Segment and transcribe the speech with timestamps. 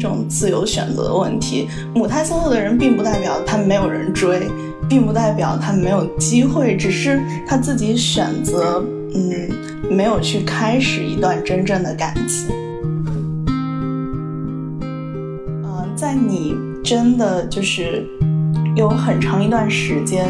[0.00, 1.68] 种自由选择的问题。
[1.94, 4.48] 母胎 solo 的人，并不代表他没有人追，
[4.88, 8.82] 并不代表他没有机会，只是他自己选择，
[9.14, 9.48] 嗯，
[9.90, 12.48] 没有去开始一段真正的感情。
[15.62, 18.04] 嗯，在你真的就是
[18.74, 20.26] 有很长一段时间。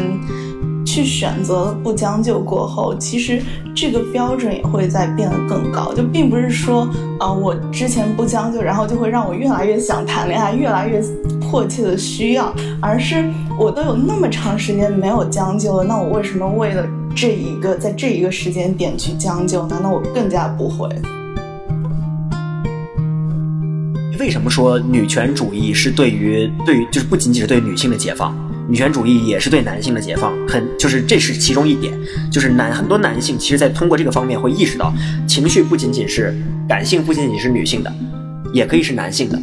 [0.91, 3.41] 去选择了不将就过后，其实
[3.73, 5.93] 这个标准也会在变得更高。
[5.93, 6.85] 就并不是说
[7.17, 11.01] 啊，我之前不将就，然后就会让我越来越想谈恋爱，越来越
[11.39, 13.23] 迫切的需要，而是
[13.57, 19.65] 我都有那么长时间没有将就了，那我为什么为了这一个在这一个时间点去将就？
[19.67, 20.89] 难道我更加不会？
[24.19, 28.35] 为什么说女权主义是对于对于就是不仅仅是对女性的解放？
[28.71, 31.93] 女权主义也是对男性的解放，很就是这是其中一点，
[32.31, 34.93] 就是男很多男性其实，在通过这个方面会意识到，
[35.27, 36.33] 情绪不仅仅是
[36.69, 37.93] 感性，不仅仅是女性的，
[38.53, 39.37] 也可以是男性的。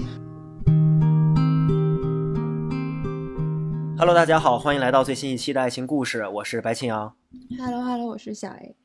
[3.98, 7.12] Hello，大家好，欢迎来到最新一期的爱情故事，我是白青阳。
[7.58, 8.76] Hello，Hello，我是小 A。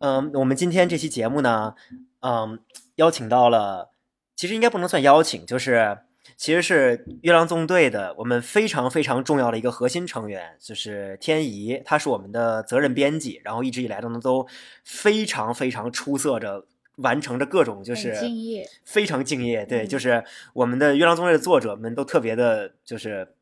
[0.00, 1.74] 嗯，我们今天这期节目呢，
[2.22, 2.58] 嗯，
[2.96, 3.92] 邀请到了，
[4.34, 5.98] 其实应该不能算邀请，就是。
[6.36, 14.46] 其实是月亮纵队的我们非常非常重要的一个核心成员，就是天怡，他是我们的责任编辑，然后一直以来都能都
[14.82, 23.34] 非常非常出色着完成着各种就是敬业，非常敬业，对，就是我们的月亮纵队的作者们都特别的，就是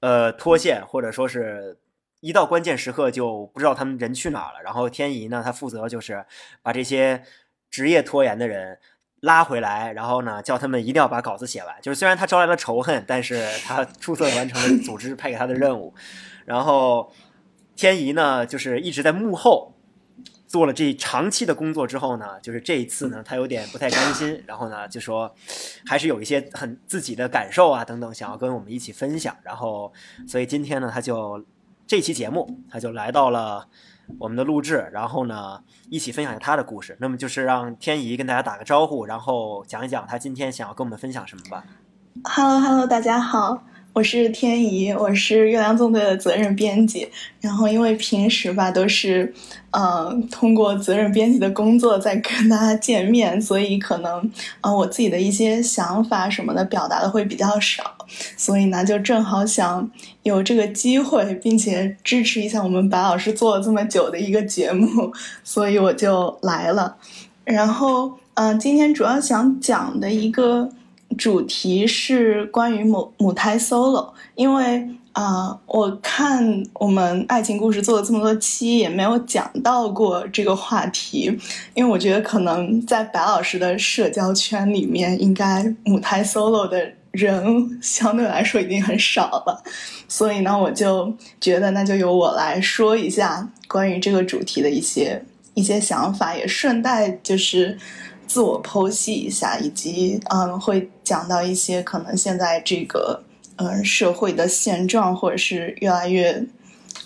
[0.00, 1.76] 呃脱线，或者说是
[2.20, 4.62] 一到关键时刻就不知道他们人去哪了。
[4.62, 6.24] 然后天怡呢，他负责就是
[6.62, 7.22] 把这些
[7.70, 8.78] 职业拖延的人。
[9.20, 11.76] 拉回来，然后呢，叫他们一定要把稿子写完。
[11.82, 15.92] 就是虽然他招来了仇恨，但是他 出色完成了组织派给他的任务。
[16.46, 17.12] 然后
[17.76, 19.74] 天怡呢，就是一直在幕后
[20.46, 25.34] 做了这长期的工作之后呢，就是这一次呢，他有点不太甘心，然后呢，就说
[25.84, 29.36] 还是有一些很自己的感受啊等等，想要跟我们一起分享。
[29.42, 29.92] 然后，
[30.26, 31.44] 所以今天呢，他就
[31.86, 33.68] 这期节目，他就来到了。
[34.18, 36.96] 我们的录制，然后呢，一起分享一下他的故事。
[37.00, 41.64] 那么就是让天怡跟大家打个招呼，然后讲一讲他今天想要跟我们分享什么吧。
[42.24, 43.62] Hello，Hello，大家好。
[43.92, 47.08] 我是天怡，我是月亮纵队的责任编辑。
[47.40, 49.34] 然后因为平时吧都是，
[49.72, 54.30] 嗯，通过责任编辑的工作在跟大家见面，所以可能，
[54.60, 57.82] 啊，我自己的一些想法什么的表达的会比较少。
[58.36, 59.90] 所以呢，就正好想
[60.22, 65.12] 有这个机会，并且支持一下我们白老师做了这么久的一个节目，
[65.42, 66.96] 所以我就来了。
[67.44, 70.70] 然后，嗯，今天主要想讲的一个。
[71.18, 81.36] 主题是关于母母胎 solo，因为啊，我看我们爱情故事做了这么多期，也没有讲到过这个话题，
[81.74, 89.62] 因为我觉得可能在白老师的社交圈里面，应该母胎 solo 的人相对来说已经很少了，
[90.08, 95.22] 所以呢，我就觉得那就由我来说一下关于这个主题的一些
[95.54, 97.76] 一些想法，也顺带就是。
[98.30, 103.20] 自我剖析一下，以及嗯，会讲到一些可能现在这个
[103.56, 106.46] 嗯社会的现状，或者是越来越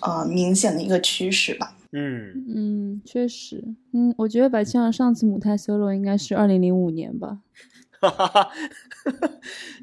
[0.02, 1.74] 呃明显的一个趋势吧。
[1.92, 3.64] 嗯嗯，确实，
[3.94, 7.38] 嗯，我觉得白千阳上次母胎 solo 应该是二零零五年吧。
[8.00, 8.50] 哈哈哈，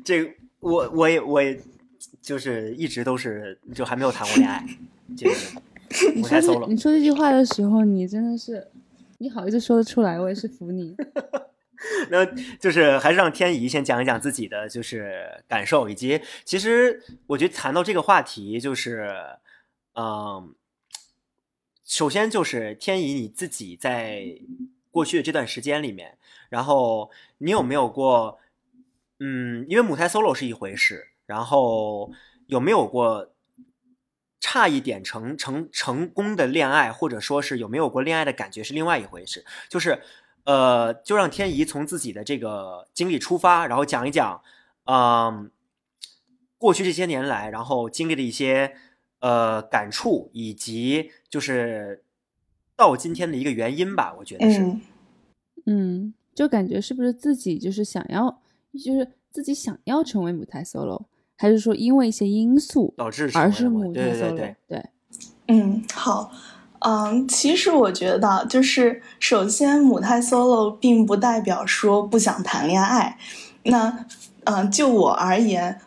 [0.05, 1.59] 这我我也我也
[2.21, 4.63] 就是一直都是就还没有谈过恋爱。
[5.17, 5.35] 这个
[6.15, 8.67] 母胎 solo，你说这句话的时候，你真的是。
[9.21, 10.95] 你好意思说得出来，我也是服你。
[12.09, 12.25] 那
[12.57, 19.13] 就是还是让天怡先讲一讲自己的就是感受，以及其实我觉得谈到这个话题，就是
[19.93, 20.55] 嗯，
[21.85, 24.25] 首先就是天怡你自己在
[24.89, 26.17] 过去的这段时间里面，
[26.49, 28.39] 然后你有没有过
[29.19, 32.11] 嗯，因为母胎 solo 是一回事，然后
[32.47, 33.30] 有没有过？
[34.41, 39.45] 差一点成成成功的恋爱，或者说是有没有过恋爱的感觉是另外一回事。
[39.69, 40.01] 就是，
[40.45, 44.41] 呃，就让天怡从自己的这个经历出发，然后讲一讲，
[44.85, 45.51] 嗯，
[46.57, 48.73] 过去这些年来，然后经历的一些
[49.19, 52.03] 呃感触，以及就是
[52.75, 54.15] 到今天的一个原因吧。
[54.17, 54.75] 我觉得是，
[55.67, 58.41] 嗯，就感觉是不是自己就是想要，
[58.73, 61.05] 就是自己想要成为母胎 solo。
[61.41, 64.55] 还是说因为一些因素导致，而是母胎 solo？
[64.67, 64.85] 对，
[65.47, 66.31] 嗯，好，
[66.81, 73.17] 嗯，其实我觉得，就是首先母胎 solo 并不代表说不想谈恋爱。
[73.63, 74.05] 那，
[74.43, 75.79] 嗯，就我而言，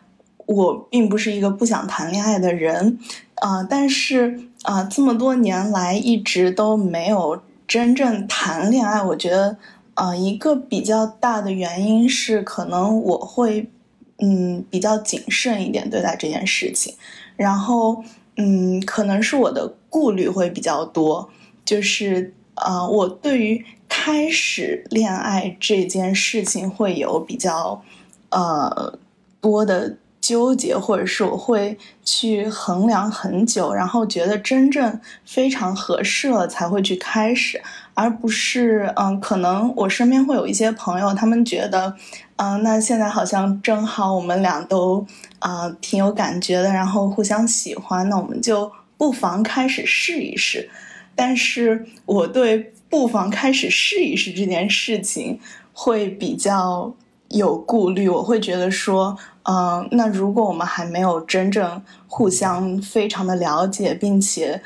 [0.45, 2.99] 我并不是一个不想谈恋爱的人，
[3.35, 9.01] 啊，但是啊，这么多年来一直都没有真正谈恋爱。
[9.01, 9.55] 我觉得，
[9.93, 13.71] 啊，一个比较大的原因是，可能我会。
[14.19, 16.93] 嗯比较谨慎一点对待这件事情，
[17.35, 18.03] 然后
[18.37, 21.29] 嗯可能是我的顾虑会比较多，
[21.63, 27.83] 就是呃我对于开始恋爱这件事情会有比较
[28.29, 28.97] 呃
[29.41, 29.97] 多的。
[30.21, 37.61] 纠结，或者是我会去衡量很久，然后觉得真正非常合适了才会去开始，
[37.95, 41.95] 而不是嗯，可能我身边会有一些朋友，他们觉得，
[42.35, 45.03] 嗯，那现在好像正好我们俩都
[45.39, 50.69] 啊挺有感觉的，然后互相喜欢，那我们就不妨开始试一试。
[51.15, 55.39] 但是我对不妨开始试一试这件事情
[55.73, 56.93] 会比较
[57.29, 59.17] 有顾虑，我会觉得说。
[59.47, 64.59] 嗯，那如果我们还没有真正互相非常的了解，并且，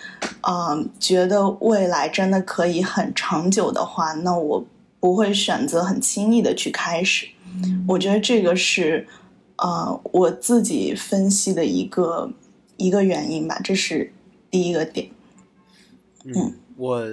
[0.48, 4.66] 嗯，觉得未来真的可以很长久的话，那我
[5.00, 7.28] 不会选择很轻易的去开始。
[7.88, 9.06] 我觉得这个是，
[9.58, 12.32] 呃，我自己分析的一个
[12.78, 14.14] 一个原因吧，这是
[14.50, 15.10] 第一个点。
[16.24, 17.04] 嗯，我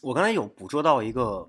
[0.00, 1.48] 我刚才有捕捉到一个。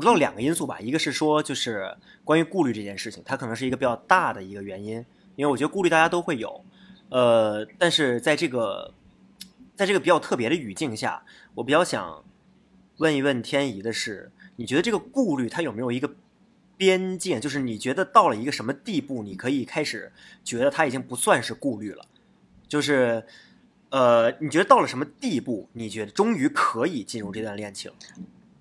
[0.00, 1.94] 不知道两个因素吧，一个是说就是
[2.24, 4.94] 关于顾虑这件事情，它可能是一个比较大的一个原因，
[5.36, 6.64] 因为我觉得顾虑大家都会有，
[7.10, 8.94] 呃，但是在这个
[9.76, 11.22] 在这个比较特别的语境下，
[11.54, 12.24] 我比较想
[12.96, 16.10] 问一问天怡的是，你觉得这个顾虑它有没有一个
[16.78, 17.38] 边界？
[17.38, 20.10] 就是你觉得到了一个什么地步，你可以开始
[20.42, 22.06] 觉得它已经不算是顾虑了？
[22.66, 23.22] 就是
[23.90, 27.92] 呃，你觉得到了什么地步，你觉得终于可以进入这段恋情？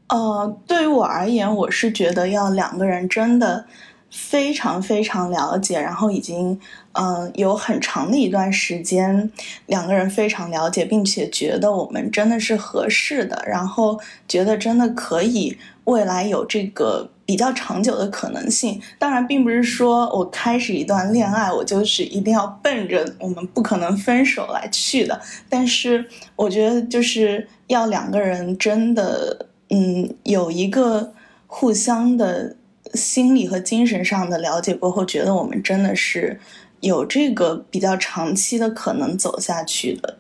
[0.10, 3.64] 呃，对于我而言，我是觉得要两个人真的
[4.10, 6.60] 非常非常了解，然后已经
[6.94, 9.32] 嗯有很长的一段时间，
[9.68, 18.82] 两个人非常了解，并且觉得我们真的是合适的，然后觉得真的可以未来有这个比较长久的可能性。
[18.98, 25.22] 当然，并不是说我开始一段恋爱，我就是一定要奔着我们不可能分手来去的。
[25.48, 26.04] 但是，
[26.36, 29.46] 我觉得就是要两个人真的。
[29.70, 31.14] 嗯，有一个
[31.46, 32.56] 互相的
[32.96, 36.40] 心理和精神上的了解过后，觉得我们真的是
[36.80, 40.18] 有这个比较长期的可能走下去的，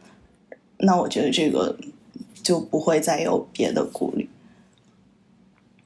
[0.77, 1.75] 那我觉得这个
[2.43, 4.29] 就不会再有别的顾虑。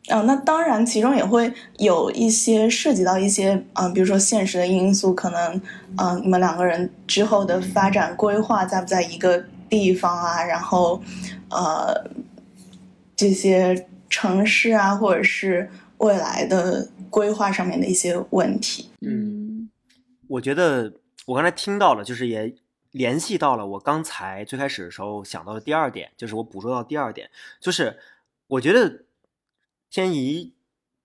[0.10, 5.62] 啊，那当然其中也会有一些涉及到一些，嗯，比如说现实的因素，可能，
[5.96, 10.44] 嗯，你们两个人之后的发展规划在不在一个地方啊？
[10.44, 11.02] 然后，
[11.50, 12.12] 呃。
[13.24, 18.90] 这些城市啊，或者是未来的规划上面的一些问题。
[19.00, 19.70] 嗯，
[20.28, 20.94] 我觉得
[21.26, 22.54] 我刚才听到了，就是也
[22.92, 27.32] 联系到了我刚才最开始的时候想到的第二点，就是我捕捉到第二点，
[27.62, 27.98] 就是
[28.48, 29.06] 我觉得
[29.90, 30.54] 天怡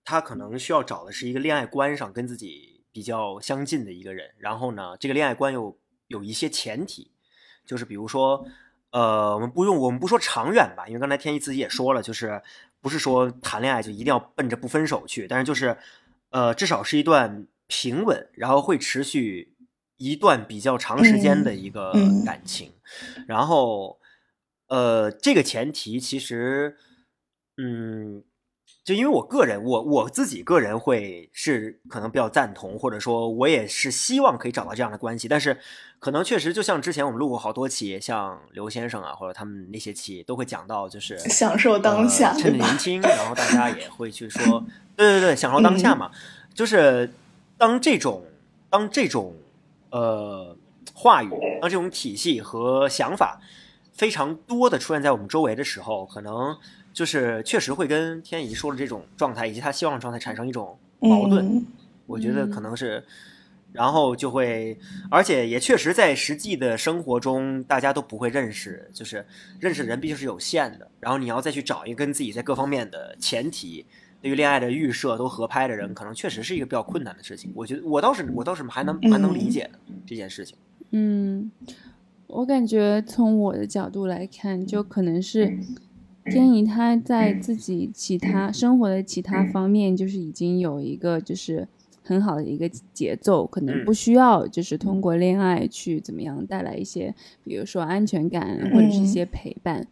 [0.03, 5.77] 他可能需要找的是一个恋爱观上跟自己比较相近的一个人，然后呢，这个恋爱观又
[6.07, 7.11] 有一些前提，
[7.65, 8.45] 就是比如说。
[8.91, 12.41] 呃，我们不用，我们不说长远吧，因为刚才天一自己也说了，就是
[12.81, 15.77] 不是说谈恋爱就一定要奔着不分手去，但是就是，
[16.29, 19.55] 呃，至少是一段平稳，然后会持续
[19.97, 21.93] 一段比较长时间的一个
[22.25, 22.71] 感情，
[23.27, 23.99] 然后，
[24.67, 26.77] 呃，这个前提其实，
[27.57, 28.23] 嗯。
[28.89, 35.27] 就因为我个人，我我自己个人会是可能比较赞同，或者说我也是希望可以找到这样的关系。
[35.27, 35.55] 但是，
[35.99, 44.65] 可能确实就像之前我们录过好多期，像刘先生啊，或者他们那些期都会讲到，就是享受当下，趁着年轻，然后大家也会去说，
[44.97, 46.09] 对对对，享受当下嘛。
[46.55, 47.13] 就是
[47.59, 48.25] 当这种
[48.71, 49.35] 当这种
[49.91, 50.57] 呃
[50.95, 51.29] 话语，
[51.61, 53.39] 当这种体系和想法
[53.93, 56.57] 非常多的出现在我们周围的时候，可能。
[56.91, 61.65] 就是确实会跟天怡说的这种状态，以及他希望的状态产生一种矛盾，
[62.05, 63.03] 我觉得可能是，
[63.71, 64.77] 然后就会，
[65.09, 69.25] 而且也确实在实际的生活中，大家都不会认识，就是
[69.59, 73.85] 认识的人毕竟是有限的，然后你要再去找一个跟自己在各方面的前提，
[74.21, 77.51] 对于恋爱的预设都合拍的人，可能确实是一个比较困难的事情。
[77.55, 80.57] 我觉得我倒是我倒是还能还能理解的这件事情。
[80.91, 81.51] 嗯，
[82.27, 85.57] 我感觉从我的角度来看，就可能是。
[86.29, 91.67] 天怡他在自己其他生活的其他方面，就是已经有一个就是
[92.03, 99.85] 很好的一个节奏，可能不需要就是通过恋爱去怎么样带来一些，比如说安全感或者是一些陪伴。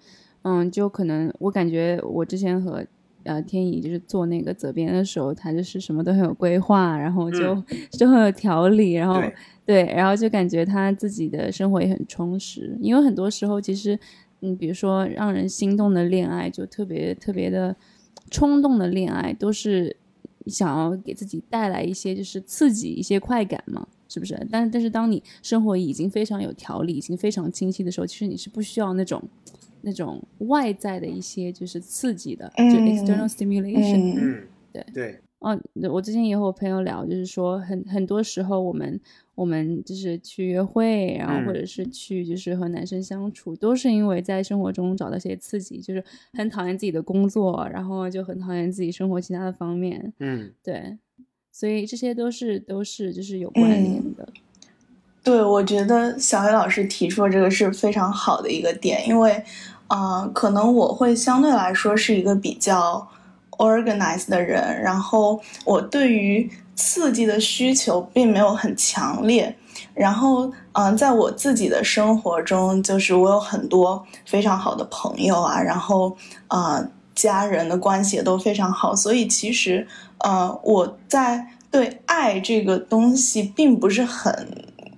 [0.44, 2.86] 嗯，就可能我感觉我之前和
[3.24, 9.22] 呃天怡就是做那个责编的时候，他就是什么都很有规划，然后就就很有条理，然后
[9.66, 14.00] 对，然后就感觉他自己的生活也很充实，因为很多时候其实。
[14.42, 17.76] 嗯，比如说让人心动的恋爱，就特别特别的
[18.30, 19.96] 冲动的恋爱，都是
[20.46, 24.36] 想要给自己带来一些就是刺激、一些快感嘛，是不是？
[24.52, 29.22] 但但是当你生活已经非常有条理、已经非常清晰的时候，其实你是不需要那种
[29.82, 34.14] 那种外在的一些就是刺激的，就 external stimulation。
[34.18, 35.20] 嗯，对对。
[35.40, 35.56] 哦，
[35.92, 39.00] 我之前也和我朋友聊，就是说很很多时候我们
[39.36, 46.04] 我们就是去约会，然后或者是去就是和男生相处，都是因为在生活中找到一些刺激，就是
[46.34, 50.12] 很讨厌自己的工作，然后就很讨厌自己生活其他的方面。
[50.20, 50.98] 嗯，对，
[51.52, 54.28] 所以这些都是都是就是有关联的。
[55.24, 59.44] 对，我觉得小黑老师提出的这个是非常好的一个点，因为
[59.86, 63.08] 啊，可能我会相对来说是一个比较。
[63.58, 69.56] Organize 的人，然后我对于刺激的需求并没有很强烈，
[69.94, 76.16] 然后嗯，在我自己的生活中，就是我有很多非常好的朋友啊，然后
[76.48, 76.84] 啊，
[77.16, 79.88] 家人的关系也都非常好，所以其实
[80.20, 84.48] 呃，我在对爱这个东西并不是很，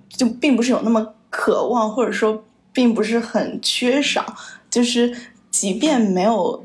[0.09, 4.35] 就并不是有那么渴望，或者说并不是很缺少，
[4.69, 5.15] 就是
[5.49, 6.61] 即便没有。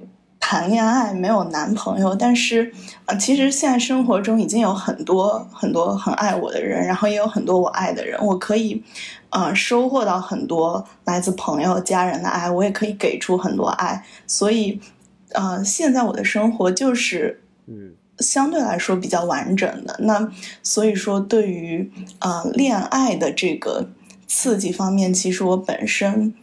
[0.47, 2.71] 谈恋爱没有男朋友，但是，
[3.07, 8.85] 呃，其实现在生活中已经有很多很多很爱我的人，然后也有很多我爱的人，我可以，
[9.31, 14.79] 呃，收获到很多来自朋友、家人的爱，我也可以给出很多爱，所以，
[15.33, 19.97] 呃，现在我的生活就是，嗯，相对来说比较完整的。
[20.01, 20.31] 那
[20.63, 23.89] 所以说，对于呃恋爱的这个
[24.27, 26.35] 刺激方面，其实我本身。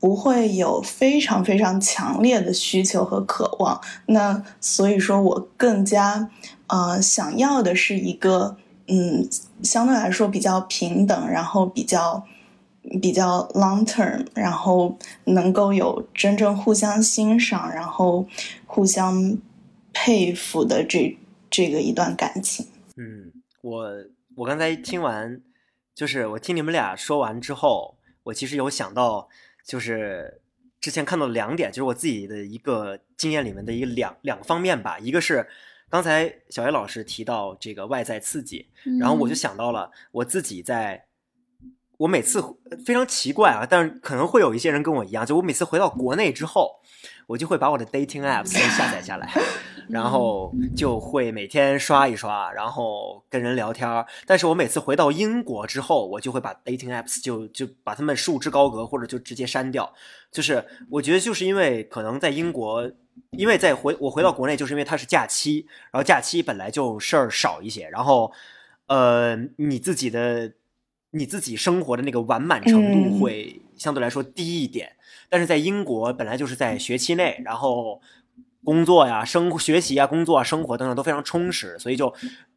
[0.00, 6.28] 不会有非常非常强烈的需求和渴望，那所以说我更加
[6.66, 8.56] 呃想要的是一个
[8.88, 9.26] 嗯
[9.62, 12.22] 相对来说比较平等，然后比较
[13.00, 18.26] 比较 long term，然后能够有真正互相欣赏，然后
[18.66, 19.38] 互相
[19.92, 21.16] 佩服的这
[21.48, 22.66] 这个一段感情。
[22.96, 23.32] 嗯，
[23.62, 23.88] 我
[24.36, 25.40] 我刚才听完，
[25.94, 29.28] 就是我听你们俩说完之后，我其实有想到。
[29.68, 30.40] 就是
[30.80, 34.98] 之前看到两点，就是我自己的一个经验里面的一个两两方面吧。
[34.98, 35.46] 一个是
[35.90, 41.04] 刚才小叶老师提到这个外在刺激，然后我就想到了我自己在，
[41.98, 42.42] 我每次
[42.86, 46.80] 非常奇怪啊，但是可能会有一些人跟我一样，就我每次回到国内之后，
[47.26, 49.30] 我就会把我的 dating apps 下载下来。
[49.88, 53.88] 然后就会每天刷一刷，然后跟人聊天
[54.26, 59.92] 但是我每次回到英国之后，我就会把 dating apps 就就把他们束之高阁，或者就直接删掉。
[60.30, 62.90] 就是我觉得就是因为可能在英国，
[63.30, 68.30] 因为在回我回到国内，就是因为它是假期，然后假期本来就事儿少一些，然后
[68.88, 70.52] 呃，你自己的
[71.12, 74.92] 你自己生活的那个完满程度会相对来说低一点。
[75.30, 78.00] 但是在英国本来就是在学期内，然后。
[78.68, 82.14] 工作呀、生学习啊、工作啊、生活等等都非常充实，所以就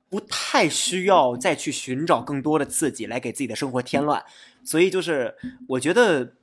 [0.10, 4.22] 不太需要再去寻找更多的刺激来给自己的生活添乱。
[4.62, 5.38] 所以就是
[5.70, 6.34] 我觉得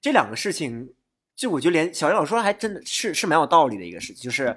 [0.00, 0.94] 这两个事情，
[1.36, 4.56] 就我觉得连小杨老师说还真的是是蛮有道理的一个事情，就是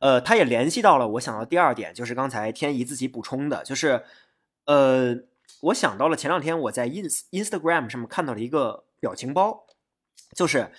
[0.00, 4.02] 呃，他也联系到了我想到第二点，就是刚才天怡自己补充的，就是
[4.66, 5.16] 呃，
[5.62, 9.64] 我想到了前两天我在 ins Instagram 上面看到了一个表情包，
[10.36, 10.70] 就是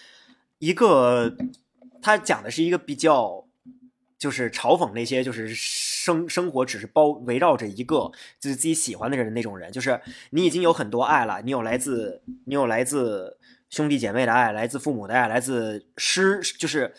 [0.59, 1.35] 一个。
[2.01, 3.45] 他讲的是一个比较，
[4.17, 9.99] 就是嘲讽那些就是生生活只是包围绕着一个就是自己喜欢的人的那种人，就是
[10.31, 13.37] 你已经有很多爱了，你有来自你有来自
[13.69, 16.93] 兄弟姐妹的爱，来自父母的爱，来自师就是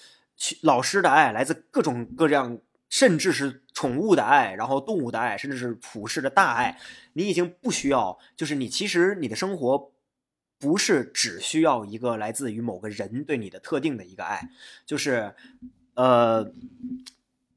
[0.63, 6.79] 老师的爱，来自各种各样，甚至是宠物的爱，然后动物的爱，甚至是普世的大爱，
[7.13, 9.92] 你已经不需要，就是你其实你的生活。
[10.63, 14.49] 不是只需要一个来自于某个人对你的特定的一个爱，
[14.87, 15.35] 就是，
[15.95, 16.53] 呃，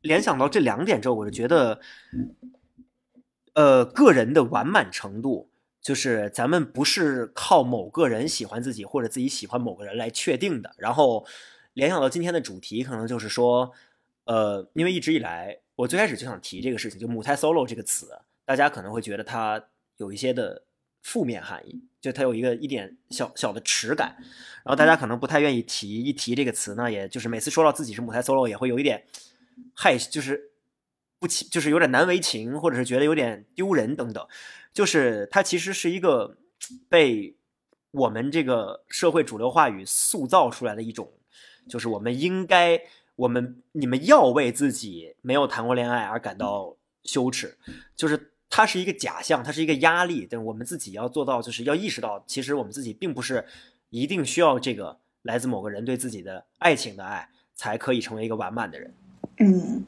[0.01, 1.79] 联想到这两点之后，我就觉得，
[3.53, 10.74] 呃，个人的完满程度，就是咱们不是靠某个人喜欢自己或者自己喜欢某个人来确定的。
[10.79, 11.27] 然后
[11.74, 13.71] 联想到今天的主题，可能就是说，
[14.24, 19.63] 呃，因为一直以来，我最开始就想提这个事情，就母胎 solo 这个词，大家可能会觉得它
[19.97, 20.63] 有一些的。
[21.05, 24.15] 负面含义，就它有一个一点小小的耻感，
[24.63, 29.05] 然后大家可能不太愿意提一提这个词呢，也就是每次说到自己是母胎 solo，也会有一点
[29.75, 30.50] 害，就是
[31.19, 34.27] 不情，就是有点难为情，或者是觉得有点丢人等等。
[34.74, 36.38] 就是它其实是一个
[36.89, 37.35] 被
[37.91, 41.13] 我们这个社会主流话语塑造出来的一种，
[41.69, 42.81] 就是我们应该，
[43.15, 47.59] 我们你们要为自己没有谈过恋爱而感到羞耻，
[47.95, 48.31] 就是。
[48.57, 53.43] 它是一个假象，它是一个压力，但是我们自己要做到，就是要意识到，其实我们自己并不是
[53.89, 58.93] 一定需要这个来自某个人对自己的爱情的爱，才可以成为一个完满的人。
[59.39, 59.83] 嗯，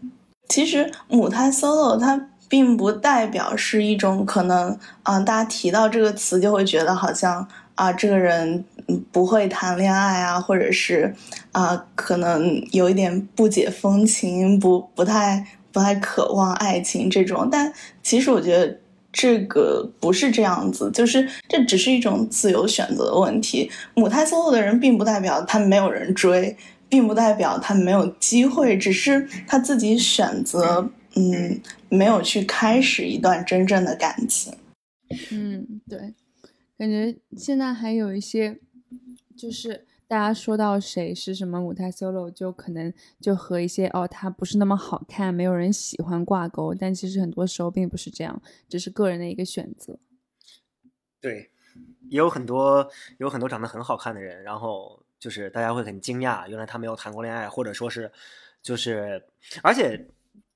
[0.49, 8.65] 其实母胎 solo 它并不代表是一种可能啊、大家提到这个词就会觉得好像啊、这个人
[9.13, 11.15] 不会谈恋爱啊，或者是
[11.53, 15.47] 啊、可能有一点不解风情，不不太
[15.77, 17.47] 不太渴望爱情这种。
[17.51, 18.79] 但其实我觉得
[19.11, 23.69] 这个不是这样子，就是这只是一种自由选择的问题。
[23.93, 26.57] 母胎 solo 的人并不代表他没有人追。
[26.89, 34.53] 并不代表他没有机会，只是他自己选择，嗯，没有去开始一段真正的感情。
[35.29, 36.13] 嗯，对，
[36.77, 38.57] 感觉现在还有一些，
[39.35, 49.99] 就是大家说到谁是什么舞台 solo，就可能就和一些哦他不是那么好看，没有人喜欢挂钩，但其实很多时候并不是这样，只是个人的一个选择。
[51.19, 51.51] 对，
[52.09, 58.09] 也有很多有很多长得很好看的人，然后就是大家会很惊讶，原来他没有谈过恋爱，或者说是
[58.61, 59.21] 就是，
[59.61, 60.07] 而且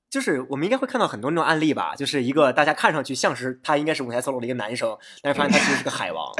[0.08, 6.32] 就是我们应该会看到很多那种案例吧，就是一个大家看上去像是他应该是舞台 solo 的一个男生，但是发现他其实是个海王，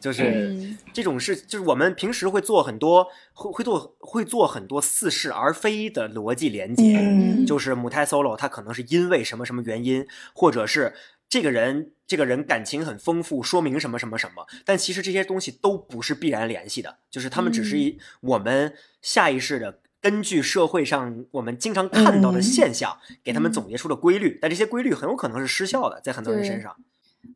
[0.00, 7.44] 就是嗯这种事，就是我们平时会做很多会会做会做很多似是而非的逻辑连接，嗯。
[7.44, 10.94] 就是母胎 solo，他可能是因为什么什么原因，或者是
[11.28, 19.80] 这个人这个人感情很丰富，说明什么什么什么，但其实这些东西都不是必然联系的，就是他们只是一、我们下意识的。
[20.00, 22.42] 根据社会上我们经常看到的嗯。
[22.42, 26.76] 现象，给他们总结出了规律，但这些规律很有可能是失效的，在很多人身上。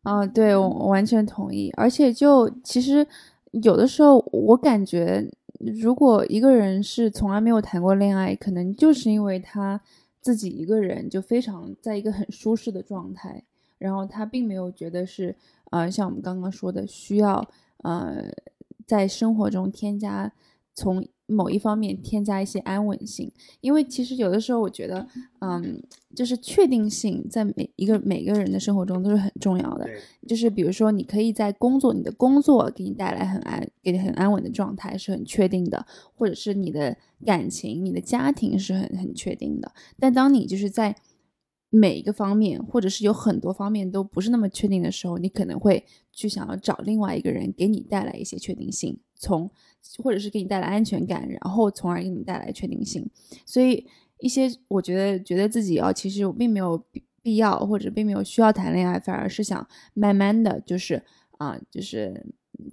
[0.02, 1.70] 啊，对，我完全同意。
[1.76, 3.06] 而且就其实
[3.52, 9.80] 有的时候，我感觉如果一个人是从来没有谈过恋爱，可能就是因为他
[10.20, 13.42] 自己一个人就非常在一个很舒适的状态，
[13.78, 15.34] 然后他并没有觉得是
[15.70, 17.48] 呃像我们刚刚说的需要
[17.78, 18.24] 呃
[18.86, 20.32] 在生活中添加
[20.74, 25.06] 从某一方面添加一些安稳性，因为其实有的时候我觉得，
[25.40, 25.82] 嗯，
[26.14, 29.88] 就是确定性在每一个每个人的生活中都是很重要的。
[30.28, 39.72] 就是比如说，你可以在工作，你的工作给你带来很安、给你很安稳的状态是很确定的，或者是你的感情、你的家庭是很很确定的。
[39.98, 40.94] 但当你就是在
[41.74, 49.50] 每一个方面，或者是有很多方面都不是那么确定的时候，你可能会去想要找另外一个人给你带来一些确定性，从
[50.02, 53.08] 或者是给你带来安全感，然后从而给你带来确定性。
[53.44, 53.86] 所以
[54.20, 61.02] 一些我觉得觉得自己哦，其实我并没有必必要或者并没有需要谈恋爱，反而是想慢慢的就是
[61.38, 62.24] 啊、就是
[62.58, 62.70] 嗯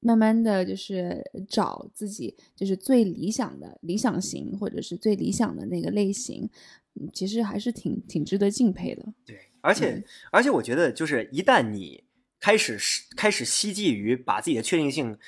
[0.00, 6.48] 慢慢的就是找自己就是最理想的理想型或者是最理想的那个类型，
[6.94, 9.04] 嗯其实还是挺挺值得敬佩的。
[9.24, 12.04] 对，而且、嗯而且我觉得，就是一旦你
[12.40, 15.18] 开始是开始希冀于把自己的确定性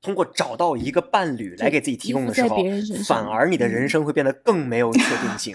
[0.00, 2.56] 通过找到一个伴侣来给自己提供的时候
[3.04, 5.54] 反而你的人嗯生会变得更没有确定性，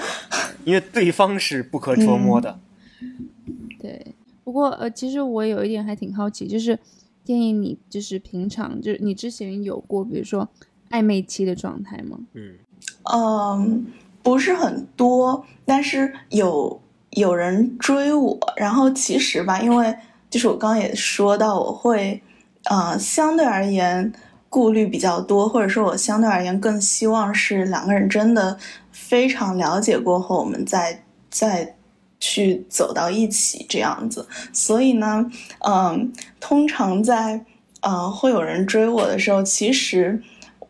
[0.66, 2.60] 因为对方是不可捉摸的。
[3.80, 6.78] 对，不过呃，其实我有一点还挺好奇，就是
[7.24, 10.48] 建议你就是平常就是你之前有过比如说
[10.90, 12.20] 暧昧期的状态吗？
[12.34, 12.56] 嗯
[13.14, 13.86] 嗯，
[14.22, 19.96] 不是很多，但是有有人追我，然后其实吧，因为
[20.30, 22.22] 就是我刚刚也说到，我会
[22.66, 24.12] 呃相对而言
[24.54, 28.56] 顾虑比较多，或者说我相对而言更希望是两个人真的
[28.92, 31.76] 非常了解过后，我们再再
[32.20, 34.28] 去走到一起这样子。
[34.54, 35.26] 所以呢，
[35.66, 37.44] 嗯，通常在
[37.82, 40.22] 呃会有人追我的时候，其实。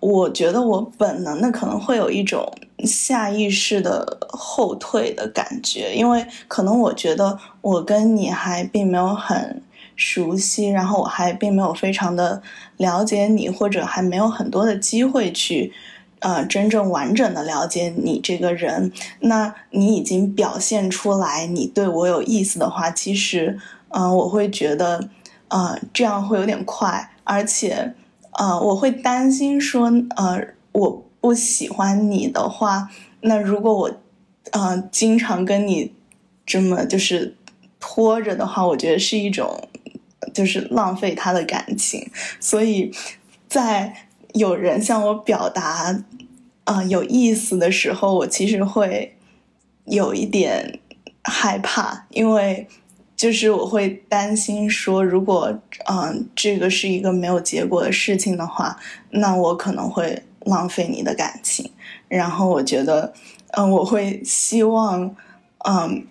[0.06, 2.46] 我觉得我本能的可能会有一种
[2.84, 9.64] 下意识的后退的感觉，因为可能我觉得我跟你还并没有很
[9.96, 12.42] 熟悉，然后我还并没有非常的
[12.78, 15.74] 了解你，或者还没有很多的机会去。
[16.20, 25.10] 呃，真正完整的了解你这个人，那你已经表现出来你对我有意思的话，其实，嗯、我会觉得，
[25.50, 27.94] 呃，这样会有点快，而且，
[28.40, 32.88] 呃，我会担心说，呃，我不喜欢你的话，
[33.20, 33.92] 那如果我，
[34.52, 35.92] 呃，经常跟你
[36.46, 37.36] 这么就是
[37.82, 39.68] 拖着的话，我觉得是一种
[40.34, 42.10] 就是浪费他的感情。
[42.40, 42.92] 所以
[43.48, 43.94] 在
[44.34, 46.04] 有人向我表达，
[46.66, 49.16] 呃，有意思的时候，我其实会
[49.86, 50.80] 有一点
[51.24, 52.68] 害怕，因为。
[53.16, 58.78] 就是我会担心说，如果嗯、这个是一个没有结果的事情的话，
[59.12, 61.72] 那我可能会浪费你的感情。
[62.10, 63.14] 然后我觉得，
[63.52, 65.16] 嗯、我会希望，
[65.60, 66.06] 嗯、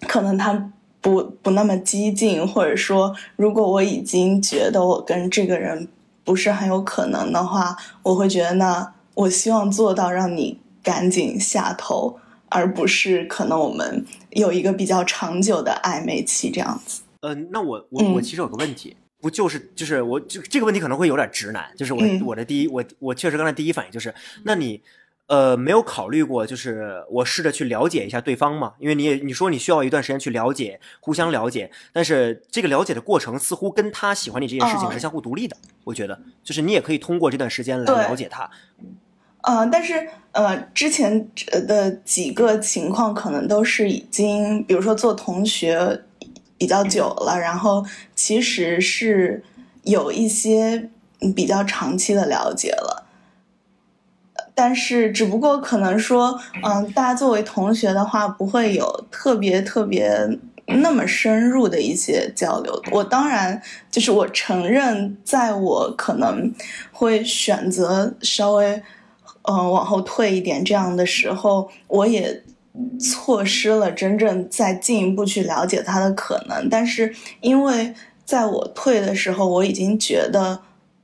[0.00, 0.70] 可能他
[1.00, 5.88] 不不那么激进，或者说，如果我已经觉得我跟这个人
[6.24, 12.18] 不是很有可能的话，我会觉得那我希望做到让你赶紧下头。
[12.50, 17.02] 而不是可能我们有一个比较长久的暧昧期这样子。
[17.20, 24.80] 嗯，那我我我其实有个问题，不就是就是我就这个问题可能会有点直男，就是我我的第一我我确实刚才第一反应就是，那你。
[25.28, 35.54] 呃，没有考虑过，就是我试着去了解一下对方嘛，因为你也你说你需要一段时间去了解，互相了解，但是这个了解的过程似乎跟他喜欢你这件事情是相互独立的。
[35.84, 38.50] 我觉得，就是你也可以通过这段时间来了解他。
[39.42, 41.28] 呃，但是呃，之前
[41.66, 46.02] 的几个情况可能都是已经，比如说做同学
[46.56, 49.44] 比较久了，然后其实是
[49.82, 50.88] 有一些
[51.36, 53.04] 比较长期的了解了。
[54.60, 60.10] 但是，只不过可能说，嗯，大家作为同学的话，不会有特别特别
[60.66, 62.82] 那么深入的一些交流。
[62.90, 66.52] 我当然就是我承认，在我可能
[66.90, 68.82] 会选择稍微，
[69.42, 72.42] 嗯，往后退一点这样的时候，我也
[72.98, 76.68] 错失了真正再进一步去了解他的可能。
[76.68, 77.94] 但是，因为
[78.24, 80.60] 在我退的时候，我已经觉得，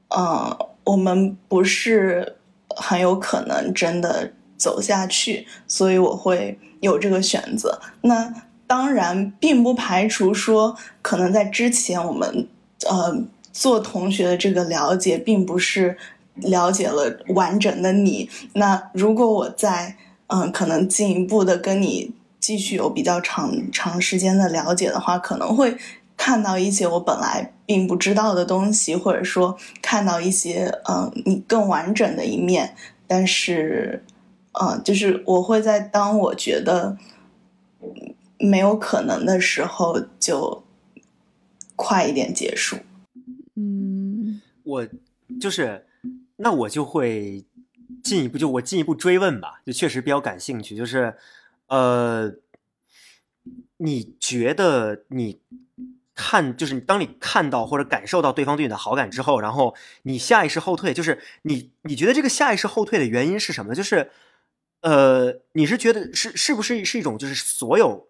[0.08, 2.34] 嗯，我们不是。
[2.76, 7.80] 很有可能真的走下去，所以我会有这个选择。
[8.02, 8.32] 那
[8.66, 12.48] 当然，并不排除说，可能在之前我们
[12.88, 13.16] 呃
[13.52, 15.96] 做同学的这个了解，并不是
[16.36, 18.28] 了解了完整的你。
[18.54, 19.96] 那如果我在
[20.28, 22.10] 嗯，可能进一步的跟你
[22.40, 25.76] 继续有比较长长时间的了解的话，可能会
[26.16, 27.52] 看到一些我本来。
[27.66, 34.04] 并不知道的东西，或者说看到一些嗯你更完整的一面，但是，
[34.52, 36.98] 嗯，就是我会在当我觉得
[38.38, 40.62] 没有可能的时候，就
[41.74, 42.76] 快一点结束。
[43.54, 44.86] 嗯，我
[45.40, 45.86] 就是
[46.36, 47.46] 那我就会
[48.02, 51.16] 进一步，就我进一步追问吧，就确实比较感兴趣，就是
[51.68, 52.34] 呃，
[53.78, 55.40] 你觉得你？
[56.14, 63.74] 看，就是当你看到或者感受到对方对你的好感之后，然后你下意识后退，就是你你觉得这个下意识后退的原因是什么？
[63.74, 64.10] 就是，
[64.82, 68.08] 呃，你是觉得是是不是是一种就是所有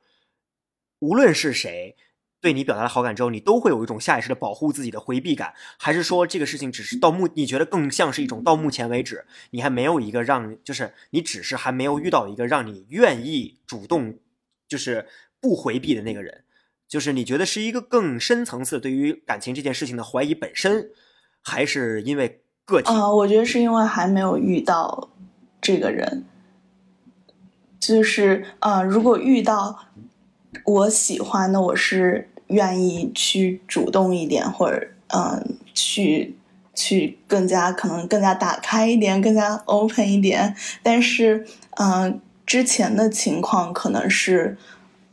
[0.98, 1.96] 无论是谁
[2.40, 14.18] 对你表达了好感之后，你都会有一种下意识的保护自己的回避感，还是说这个事情只是到目你觉得更像是一种到目前为止你还没有一个让就是你只是还没有遇到一个让你愿意主动
[14.68, 15.08] 就是
[15.40, 16.43] 不回避的那个人。
[16.94, 20.90] 就是你觉得是一个更深层次对于感情这件事情的怀疑本身，
[21.42, 22.88] 还是因为个体？
[22.88, 25.10] 啊，我觉得是因为还没有遇到
[25.60, 26.24] 这个人。
[27.80, 29.76] 就是啊，如果遇到
[30.64, 36.36] 我喜欢的，我是愿意去主动一点，或者嗯，去
[36.76, 40.54] 去更加可能更加打开一点，更加 open 一点。
[40.80, 44.56] 但是嗯，之前的情况可能是。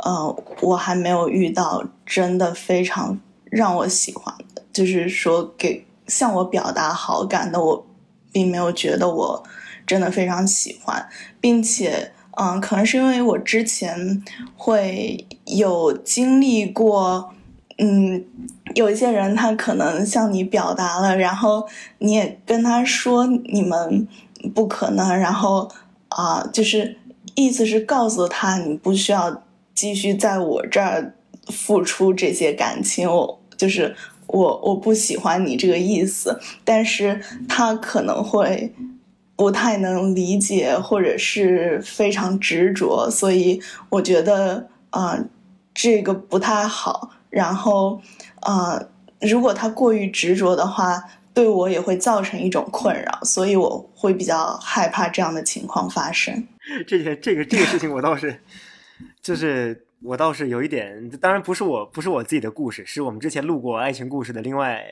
[0.04, 7.86] 呃，我还没有遇到真的非常让我喜欢的，就是说给向我表达好感的，我
[8.32, 9.44] 并没有觉得我
[9.86, 11.08] 真的非常喜欢，
[11.40, 14.24] 并且，嗯，可能是因为我之前
[14.58, 17.32] 会有经历过，
[17.78, 18.26] 嗯，
[18.74, 21.68] 有一些人他可能向你表达了，然后
[22.00, 24.08] 你也跟他说你们
[24.56, 25.70] 不可能，然后
[26.10, 26.98] 啊，就是
[27.36, 29.44] 意思是告诉他你不需要。
[29.74, 31.14] 继续在我这儿
[31.48, 33.96] 付出这些感情，我就是
[34.28, 38.72] 我我不喜欢你这个意思，但是他可能会
[39.36, 45.18] 不太能理解，或者是非常执着，所以我觉得啊
[45.74, 47.12] 这个不太好。
[47.30, 48.00] 然后
[48.42, 48.82] 啊，
[49.22, 51.02] 如果他过于执着的话，
[51.34, 56.46] 对我也会造成一种困扰，所以我会比较害怕这样的情况发生。
[56.86, 58.40] 这件这个这个事情，我倒是。
[59.22, 64.84] 就是我倒是有一点，当然不是我不是我自己的故事，是我们之前录过爱情故事的另外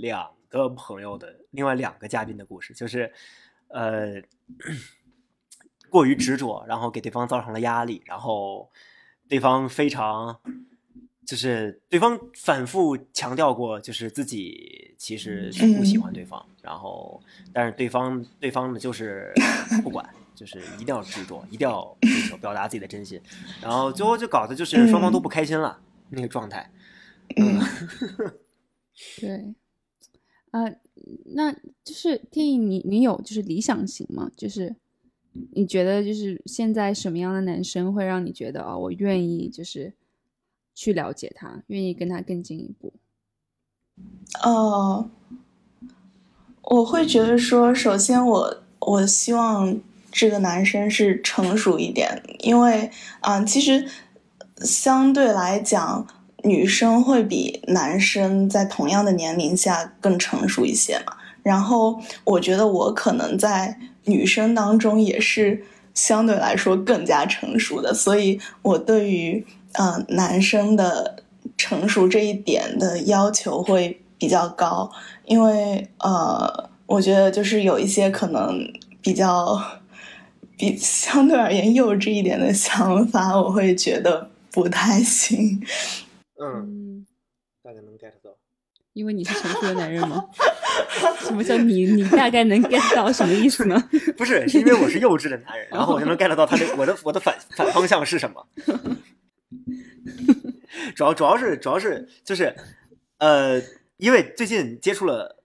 [0.00, 3.12] 两个朋友的另外两个嘉宾的故事，就是
[3.68, 4.20] 呃
[5.88, 8.68] 过于执着，然后给对方造成了压力，然后
[9.28, 10.40] 对方非常
[11.24, 19.32] 就是对方反复强调过，就是自己其实是不喜欢对方，然后但是对方对方呢就是
[19.84, 20.04] 不管。
[20.36, 23.18] 就是一定要执着，一定要追求，表达自己的真心，
[23.62, 26.70] 然后最后就搞得就是双方都不开心了，那个状态。
[27.36, 27.58] 嗯，
[29.18, 29.54] 对，
[30.50, 30.60] 啊，
[31.34, 31.50] 那
[31.82, 34.30] 就是天意，你你有就是理想型吗？
[34.36, 34.76] 就是
[35.52, 39.94] 你觉得就是现在什么样的男生会让你觉得啊，我愿意就是
[40.74, 42.92] 去了解他，愿意跟他更进一步？
[44.44, 45.10] 哦，
[46.62, 49.80] 我会觉得说，首先我我希望。
[50.16, 53.86] 这个男生是成熟一点，因为嗯，其实
[54.62, 56.06] 相对来讲，
[56.42, 61.12] 女生会比男生在同样的年龄下更成熟一些嘛。
[61.42, 71.22] 然后我觉得我可能在女生当中也是相对来说更加成熟的，所以我对于嗯男生的
[71.58, 74.90] 成熟这一点的要求会比较高，
[75.26, 78.58] 因为呃，我觉得就是有一些可能
[79.02, 79.60] 比较
[80.56, 85.60] 比 相对而言幼稚一点的想法，我会觉得不太行。
[86.40, 87.06] 嗯，
[87.62, 88.36] 大概能 get 到。
[88.92, 90.24] 因为你是成熟的男人吗？
[91.20, 91.84] 什么叫你？
[91.84, 93.90] 你大概能 get 到什么意思呢？
[94.16, 98.46] 不是，是因为我是幼稚的男人，然后我就能 get 到他的我的我的反反方向是什么。
[100.94, 102.56] 主要主要是主要是就是
[103.18, 103.60] 呃，
[103.98, 105.35] 因为最近接触了，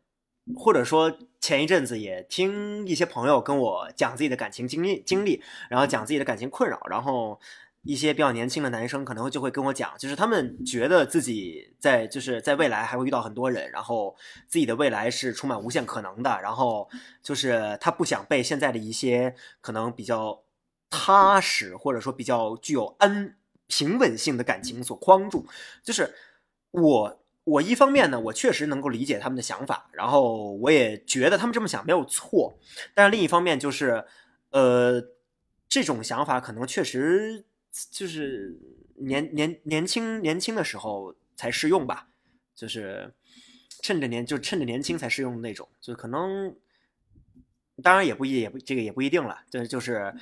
[0.55, 7.39] 或者说前一阵子也听一些朋友跟我讲自己的感情经历经历，然后讲自己的感情困扰，然后。
[7.83, 14.15] 一些比较年轻的男生可能就会跟我讲，就是他们觉得自己在就是在未来还会遇到很多人，然后
[14.47, 16.87] 自己的未来是充满无限可能的，然后
[17.23, 20.43] 就是他不想被现在的一些可能比较
[20.91, 23.35] 踏实或者说比较具有安
[23.65, 25.47] 平稳性的感情所框住。
[25.81, 26.13] 就是
[26.69, 32.57] 我我一方面呢，我确实能够理解他们的想法，然后我也觉得他们这么想没有错，
[32.93, 34.05] 但是另一方面就是
[34.49, 35.01] 呃
[35.67, 37.45] 这种想法可能确实。
[37.89, 38.53] 就是
[38.95, 42.09] 年年年轻年轻的时候才适用吧，
[42.53, 43.13] 就是
[43.81, 46.53] 趁着年就趁着年轻才适用的那种，就可能
[47.81, 50.13] 当然也不一也不这个也不一定了，这就是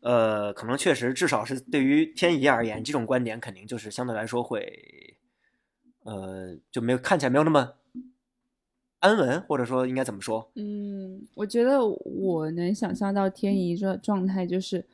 [0.00, 5.16] 呃，可能确实至少是对于天怡而言，这种观点肯定就是相对来说会
[6.08, 7.74] 呃就没有看起来没有那么
[9.00, 10.50] 安稳，或者说应该怎么说？
[10.54, 14.84] 嗯，我觉得我能想象到天怡这状态就是。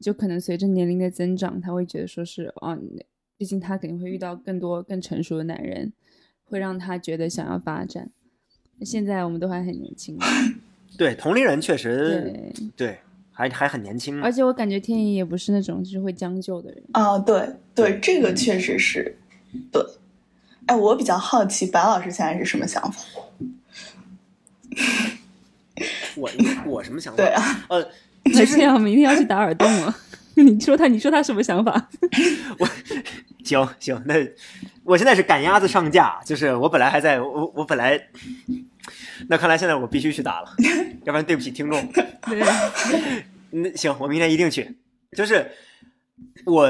[0.00, 2.78] 就可能随着年龄的增长，他会觉得说是啊，
[3.36, 5.92] 毕竟他肯定会遇到更多更成熟的男人，
[6.44, 8.08] 会让他觉得想要发展。
[8.82, 10.16] 现在我们都还很年轻，
[10.96, 12.32] 对同龄人确实
[12.76, 12.98] 对，
[13.32, 14.22] 还还很年轻。
[14.22, 19.16] 而且我感觉天怡也不是那种就是会将就的人啊，对对，这个确实是
[19.72, 19.82] 对。
[20.68, 23.02] 哎，我比较好奇白老师现在是什么想法？
[26.16, 26.30] 我
[26.66, 27.16] 我什么想法？
[27.22, 27.90] 对啊，呃。
[28.34, 29.96] 还是要明天要去打耳洞了？
[30.36, 31.88] 你说他，你说他什么想法？
[32.58, 32.68] 我
[33.42, 34.14] 行行，那
[34.84, 37.98] 我现在是赶鸭子上架，就是我本来还在我我本来，
[39.28, 40.54] 那看来现在我必须去打了，
[41.04, 41.88] 要不然对不起听众。
[43.50, 44.76] 那行，我明天一定去。
[45.16, 45.50] 就是
[46.44, 46.68] 我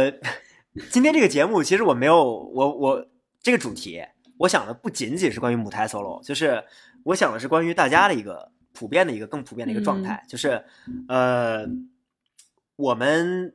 [0.91, 3.07] 今天这个节目，其实我没有我我
[3.43, 4.03] 这个主题，
[4.39, 6.65] 我想的不仅仅是关于母胎 solo，就是
[7.05, 8.53] 我想的是关于大家的一个。
[8.75, 10.65] 普遍的一个更普遍的一个状态，就是，
[11.09, 11.67] 呃，
[12.77, 13.53] 我们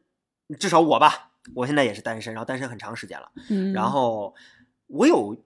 [0.59, 4.35] 至少我吧，我现在也是单身，然后单身很长时间了，嗯然后
[4.87, 5.37] 我有，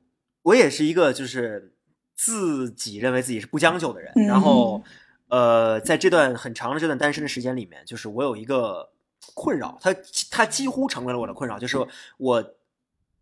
[0.41, 1.75] 我也是一个就是
[2.15, 4.81] 自己认为自己是不将就的人，然后，
[5.27, 8.89] 呃，在这段很长的这段单身的时间里面，就是我有一个
[9.35, 9.95] 困扰，它
[10.31, 11.77] 它几乎成为了我的困扰，就是
[12.17, 12.56] 我。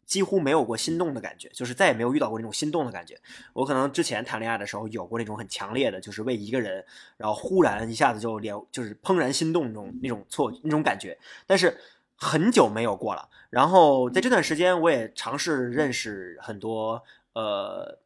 [0.05, 3.19] 几乎没有过心动的感觉，就是再也没有遇到过那种心动的感觉。
[3.53, 6.85] 我可能之前谈恋爱的时候有过那种很强烈的，就是为一个人，
[7.17, 11.75] 然后忽然一下子就连就是怦然心动那种那种错那种感觉，但是
[12.15, 13.27] 很久没有过了。
[13.49, 17.97] 然后在这段时间，我也尝试认识很多呃，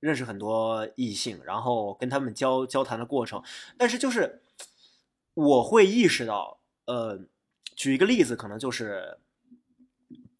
[0.00, 3.40] 认识很多异性，然后跟他们交交谈的过程，
[3.76, 4.42] 但是就是
[5.34, 7.20] 我会意识到，呃，
[7.76, 9.18] 举一个例子，可能就是。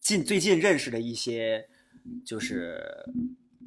[0.09, 1.67] 近最近认识的一些，
[2.25, 2.81] 就是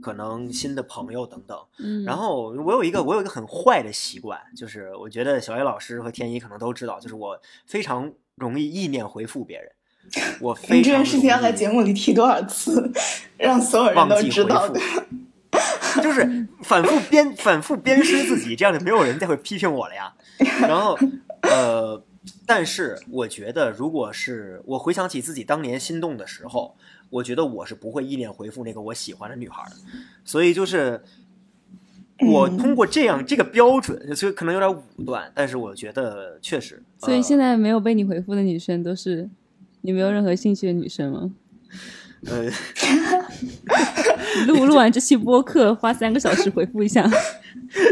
[0.00, 1.56] 可能新的朋友等等。
[1.78, 9.70] 嗯，然后我有一个我有一个很坏的习惯，就是我觉得小叶老师和天一可能都知道，就是我非常容易意念回复别人。
[10.42, 12.90] 我非常这件事情要在节目里提多少次，
[13.38, 14.80] 让所有人都知道的。
[16.02, 20.12] 就是反复鞭反复鞭尸自己，这样就没有人再会批评我了呀。
[20.62, 20.98] 然后
[21.42, 22.02] 呃。
[22.46, 26.76] 但是我觉得，如果是我回想起自己当年心动的时候，
[27.10, 29.76] 我觉得我是不会一念回复那个我喜欢的女孩的。
[30.24, 31.02] 所以就是
[32.20, 36.82] 我通过这样这个标准，所以可能有点武断，但是我觉得确实。
[36.98, 39.28] 所以现在没有被你回复的女生都是
[39.80, 41.34] 你没有任何兴趣的女生吗？
[42.26, 42.48] 呃，
[44.48, 47.08] 录录完这期播客，花三个小时回复一下。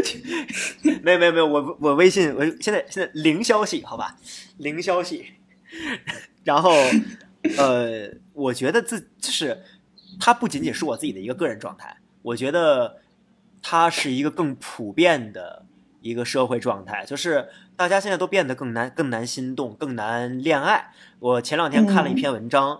[1.03, 4.15] 没有没有没有，我我微信我现在现在零消息，好吧，
[4.57, 5.25] 零消息。
[6.43, 6.71] 然后
[7.57, 9.63] 呃，我觉得自就是
[10.19, 12.97] 它不仅仅是我自己的一个个人状态，我觉得
[13.61, 15.65] 它是一个更普遍的
[16.01, 17.47] 一个社会状态，就是。
[17.77, 20.91] 大家现在都变得更难、更难心动、更难恋爱。
[21.17, 22.79] 我前两天看了一篇文章，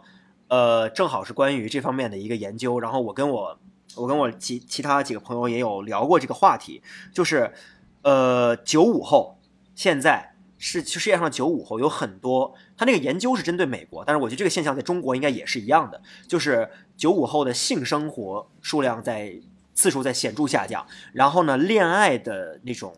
[0.52, 2.78] 呃，正好是关于这方面的一个研究。
[2.82, 3.58] 然后我跟我
[3.96, 6.82] 我跟我其其他几个朋友也有聊过这个话题，
[7.14, 7.54] 就是
[8.02, 9.40] 呃，九五后
[9.76, 19.40] 现在是世界上九五后有很多，他那个研究是针对美国，但是我觉得这个现象在中国应该也是一样的，就是九五后的性生活数量在
[19.74, 22.94] 次数在显著下降，然后呢，恋爱的那种。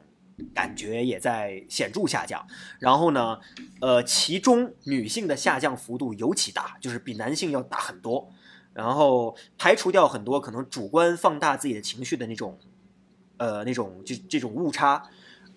[0.54, 2.46] 感觉也在显著下降，
[2.80, 3.40] 然后呢，
[3.82, 8.32] 呃，其中女性的下降幅度尤其大，就是比男性要大很多。
[8.74, 12.58] 然后排除掉很多可能主观放大自己的情绪的那种，
[13.38, 15.04] 呃，那种这这种误差，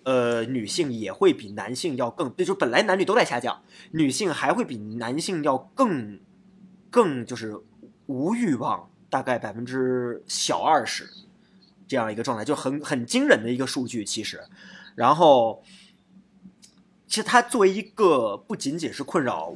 [0.03, 6.19] 呃，女性也会比男性要更，就本来男女都在下降，女性还会比男性要更
[6.91, 7.59] 更就是
[8.05, 11.09] 无欲望，大概百分之小二十。
[11.87, 14.41] 这样一个状态就很很惊人的一个数据，其实，
[14.95, 15.63] 然后，
[17.07, 19.55] 其实它作为一个不仅仅是困扰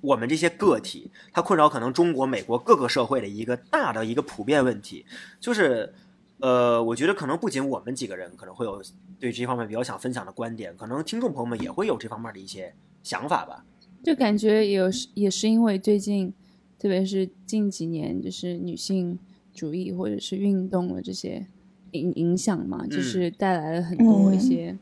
[0.00, 5.04] 我们这些个体，它困扰可能中国、美国各个社会的一个大的一个普遍问题，
[5.38, 5.92] 就是，
[6.38, 8.82] 呃，我觉得可能不仅我们几个人可能会有
[9.20, 13.64] 对这方面比较想分享的观点，可能听众朋友们也会有这方面的一些想法吧。
[14.02, 16.32] 就感觉有也是因为最近，
[16.78, 19.18] 特别是近几年，就是女性
[19.52, 21.46] 主义或者是运动的这些。
[21.92, 24.76] 影影响嘛，就是带来了很多一些，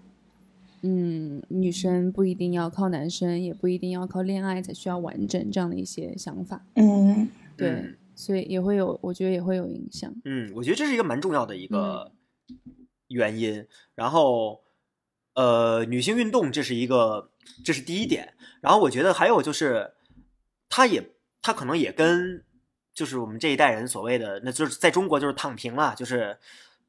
[0.83, 6.65] 嗯，女生不一定要靠男生，也不一定要靠恋爱才需要完整这样的一些想法。
[6.75, 10.13] 嗯，对，所以也会有，我觉得也会有影响。
[10.25, 12.13] 嗯，我觉得这是一个蛮重要的一个
[13.09, 13.67] 原因。
[13.95, 14.61] 然后，
[15.35, 17.31] 呃，女性运动这是一个，
[17.65, 18.35] 这是第一点。
[18.61, 19.93] 然后我觉得还有就是，
[20.69, 22.43] 它也，它可能也跟
[22.93, 26.37] 就是我们这一代人所谓的，那就是在中国就是躺平了，就是。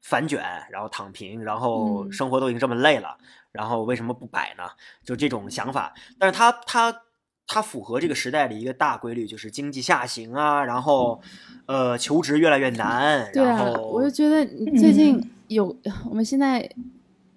[0.08, 0.40] 反卷，
[0.70, 3.18] 然后躺平，然后生活都已经这么累了，
[3.50, 4.62] 然后为什么不摆呢？
[5.04, 5.92] 就这种想法。
[6.16, 6.96] 但是它它
[7.44, 11.20] 它符合这个时代的一个大规律，就是经济下行啊，然后
[11.66, 13.28] 呃求职越来越难。
[13.32, 14.46] 对啊，我就觉得
[14.78, 15.76] 最近有
[16.08, 16.70] 我们现在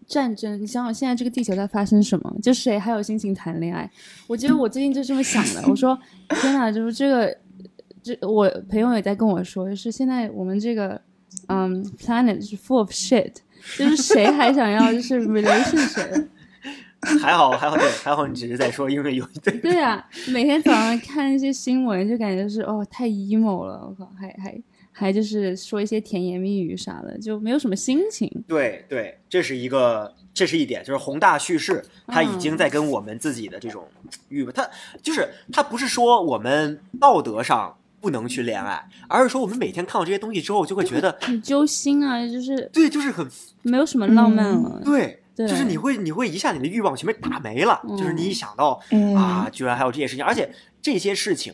[0.05, 2.35] 战争，你想想现在这个地球在发生什么？
[2.43, 3.89] 就谁还有心情谈恋爱？
[4.27, 5.67] 我觉得我最近就这么想的。
[5.67, 5.97] 我说
[6.39, 7.35] 天哪，就是这个
[8.03, 11.01] 这我朋友也在跟我说，就是现在我们这个。
[11.49, 13.33] 嗯，planet 是 full of shit，
[13.77, 16.27] 就是谁还想要就是 relationship？
[17.21, 28.29] 还好还好对，还好你只是在说因为有对对啊，每天早上看一些新闻就感觉是哦太 emo 了，我靠，还还还就是说一些甜言蜜语啥的，就没有什么心情。
[28.45, 33.87] 对对，这是一个这是一点，就是宏大叙事，它已经在跟我们自己的这种
[34.27, 34.69] 欲望，它
[35.01, 37.77] 就是它不是说我们道德上。
[38.01, 43.27] 不能去恋爱，而是说我们每天看到这些东西之后，就会觉得很揪心啊，就是对，就是很
[43.61, 44.81] 没有什么浪漫了。
[44.83, 48.79] 对，就是你会你会一下你的欲望全被打没了，就是你一想到
[49.17, 50.49] 啊，居然还有这些事情，而且
[50.81, 51.53] 这些事情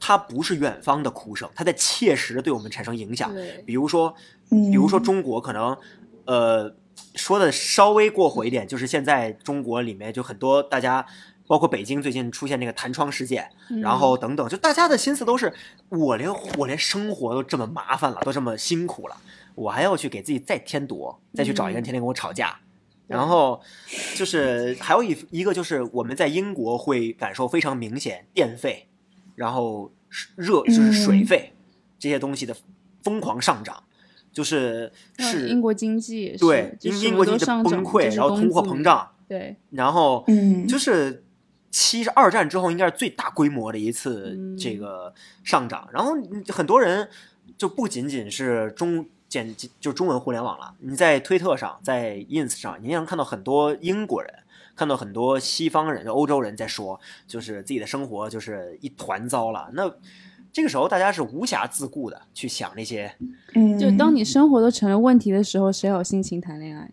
[0.00, 3.30] 它不是远方的哭声，它在切实的对我们产生影响。
[3.66, 4.14] 比如说，
[4.48, 5.76] 比如说中国可能
[6.24, 6.74] 呃
[7.14, 11.04] 说的稍微过火一点，就是现在中国里面就很多大家。
[11.52, 13.46] 包括北京最近出现那个弹窗事件，
[13.82, 15.52] 然后等等，就大家的心思都是
[15.90, 19.16] 我连我连生活都这么麻烦了，都这么辛苦了，
[19.54, 22.58] 我还要去给自己再添堵，再去找一个人天天跟我吵架，
[23.06, 23.60] 然后
[24.16, 28.88] 就是还有一一个就是我们在英国会感受非常明显电费，
[29.34, 29.92] 然后
[30.36, 31.52] 热就是水费
[31.98, 32.56] 这些东西的
[33.02, 33.82] 疯狂上涨，
[34.32, 40.66] 就是是英国经济对英英国经济的崩溃，然后通货膨胀对，然后嗯。
[40.66, 41.21] 就是。
[41.72, 46.12] 七是二战之后应该是最大规模的一次这个上涨，然后
[46.48, 47.08] 很多人
[47.56, 54.30] 就不仅仅是中简就中文互联网了，你在推特上，在 ins 上，你也能看到很多英国人，
[54.76, 59.70] 看到很多西方人，就欧洲人在说，就是自己的生活就是一团糟了。
[59.72, 59.90] 那
[60.52, 63.16] 这个时候大家是无暇自顾的去想那些，
[63.54, 66.90] 嗯就当你生活都成了问题的时候，谁有心情谈恋爱？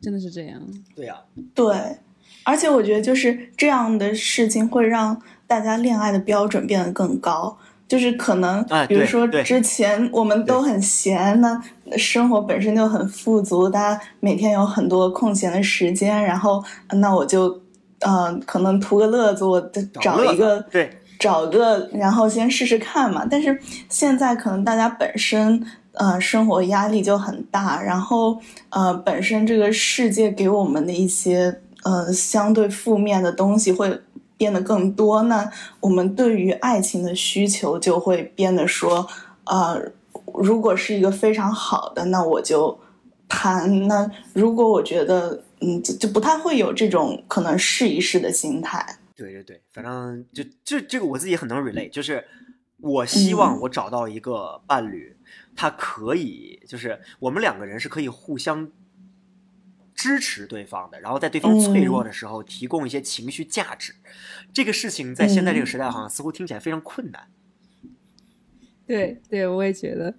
[0.00, 0.62] 真的是这样。
[0.96, 1.22] 对呀，
[1.54, 1.98] 对。
[2.48, 5.14] 而且我觉得就是这样的事情会让
[5.46, 7.54] 大家恋爱的标准变得更高，
[7.86, 11.60] 就是可能，比如说之前我们都很闲，那
[11.98, 17.60] 生活本身就很富足，大家每天有很多空闲的时间，然后那我就，
[18.00, 19.60] 呃，可能图个乐子，我
[20.00, 23.26] 找一个，对，找个，然后先试试看嘛。
[23.30, 28.38] 但是现在可能大家本身，呃，生活压力就很大，然后，
[28.70, 31.60] 呃，本身这个世界给我们的一些。
[31.84, 34.00] 呃，相对负面的东西会
[34.36, 35.50] 变得更多，那
[35.80, 39.06] 我们对于爱情的需求就会变得说，
[39.44, 39.92] 呃，
[40.34, 42.78] 如果是一个非常好的，那我就
[43.28, 48.98] 谈；那如果我觉得嗯，就就不太会有这种可能试一试的心态。
[49.16, 52.24] 对对对，反正就这这个我自己很能 relate，就是
[52.80, 55.16] 我希望我找到一个伴侣，
[55.56, 58.68] 他可以就是我们两个人是可以互相
[59.98, 63.92] 支持对方的，然后在对方脆弱的时候提供一些情绪价值。
[64.52, 67.26] 这个事情在现在这个时代好像似乎听起来非常困难。
[68.86, 70.14] 对对，我也觉得。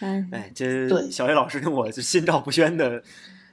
[0.00, 3.04] 哎哎，这小叶老师跟我就心照不宣的。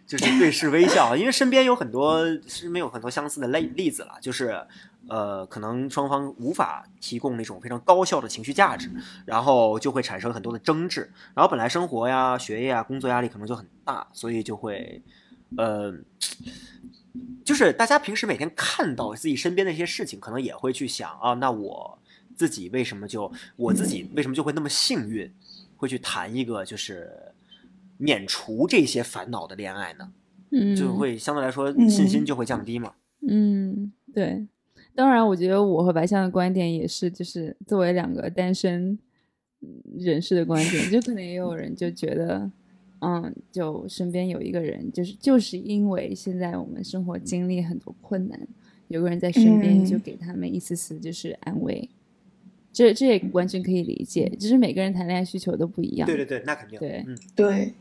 [0.07, 4.59] 就是对视微笑，因为身边有很多身边有很多相似的例例子了，就是
[5.09, 8.89] 呃，可能双方无法提供那种非常高效的情绪价值，
[9.25, 15.01] 然后就会产生很多的争执，然后本来生活呀、学业啊、工作压力可能就很大，所以就会
[15.57, 15.93] 呃，
[17.43, 21.99] 就是大家平时每天看到自己身边的一些事情，可能也会去想啊，那我
[22.35, 25.33] 自己为什么就我自己为什么就会那么幸运，
[25.75, 27.11] 会去谈一个就是。
[28.01, 30.09] 免除这些烦恼的恋爱呢，
[30.51, 32.93] 嗯，就会相对来说信心就会降低嘛。
[33.27, 34.47] 嗯，对。
[34.99, 38.99] 当然，我觉得我和白象的观点也是，就是作为两个单身
[39.97, 42.51] 人士的观点，就可能也有人就觉得，
[42.99, 48.45] 嗯，就身边有一个人，就是就是因为现在我们生活经历很多困难，
[48.89, 51.87] 有个人在身边，就给他们一丝丝就是安慰。
[52.73, 56.05] 这这也完全可以理解，只是每个人谈恋爱需求都不一样。
[56.05, 56.77] 对对对，那肯定。
[56.77, 57.73] 对，嗯，对。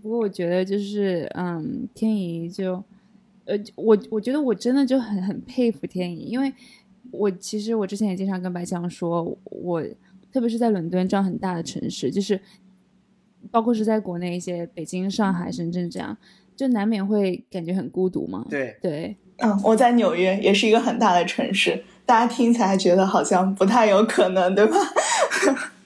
[0.00, 2.80] 不过我觉得就是，嗯，天怡就，
[3.46, 6.52] 呃，我我觉得我真的就很很佩服天意，因为
[7.10, 9.82] 我其实我之前也经常跟白强说，我
[10.32, 12.40] 特别是在伦敦这样很大的城市，就是
[13.50, 16.16] 包括是在国内一些北京、上海、深圳这样，
[16.54, 18.46] 就难免会感觉很孤独嘛。
[18.48, 24.76] 对对，嗯，我在纽约也是一个很大的城市，大家听起来觉得好像不太有可能，对吧？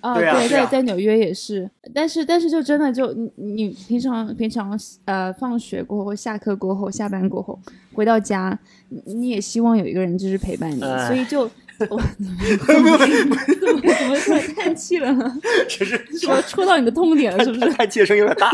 [0.04, 7.58] 啊，对，在在纽约也是，但是但是就真的就你你平常平常呃放学过后、下课过后、下班过后
[7.94, 8.58] 回到家，
[9.06, 11.40] 你也希望有一个人就是陪伴你，所以就
[11.88, 11.98] 我
[12.66, 15.40] 怎么怎么怎么突然叹气了呢？
[15.66, 17.72] 只是说戳到你的痛点了，是不是？
[17.72, 18.50] 叹气的声音有点大。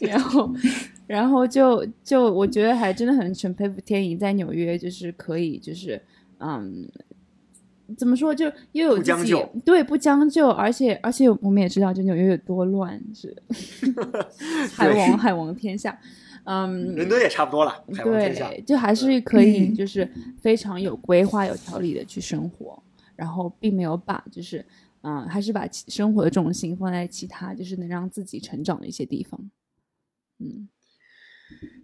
[0.00, 0.52] 然后
[1.06, 6.02] 然后就就我觉得还真的很很佩服天怡在纽约，就是可以就是
[6.40, 6.88] 嗯。
[7.96, 8.34] 怎么说？
[8.34, 9.34] 就又有自己
[9.64, 13.34] 对不将就，而且而且我们也知道，就纽约有多乱，是
[14.74, 15.98] 海王海王天下。
[16.44, 17.84] 嗯，伦敦也差不多了。
[18.02, 20.10] 对，就还是可以，就是
[20.40, 22.82] 非常有规划、有条理的去生活，
[23.14, 24.64] 然后并没有把就是
[25.02, 29.38] 嗯，还是把生活的重心放在其他就是能让自己成长的一些地方。
[30.38, 30.68] 嗯，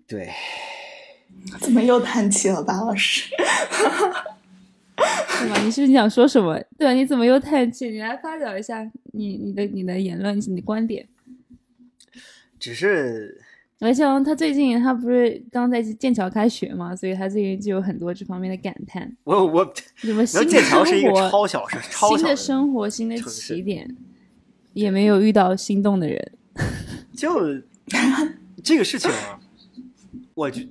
[0.07, 0.31] 对。
[1.61, 3.35] 怎么又叹气了，巴老师？
[5.29, 5.57] 是吗？
[5.65, 6.59] 你是你想说什么？
[6.79, 7.89] 对吧，你怎么又叹气？
[7.89, 11.07] 你来发表一下你你的你的言论，你的观点。
[12.59, 13.41] 只是，
[13.81, 19.15] 而且他最近他不是刚在剑桥开学嘛，所以他最近就有很多这方面的感叹。
[19.25, 21.31] 我我什么新的生活？
[21.31, 23.95] 超小是超新的生活，新的起点，
[24.73, 26.33] 也没有遇到心动的人。
[27.13, 27.29] 就
[28.63, 29.41] 这个事情啊，
[30.35, 30.63] 我就。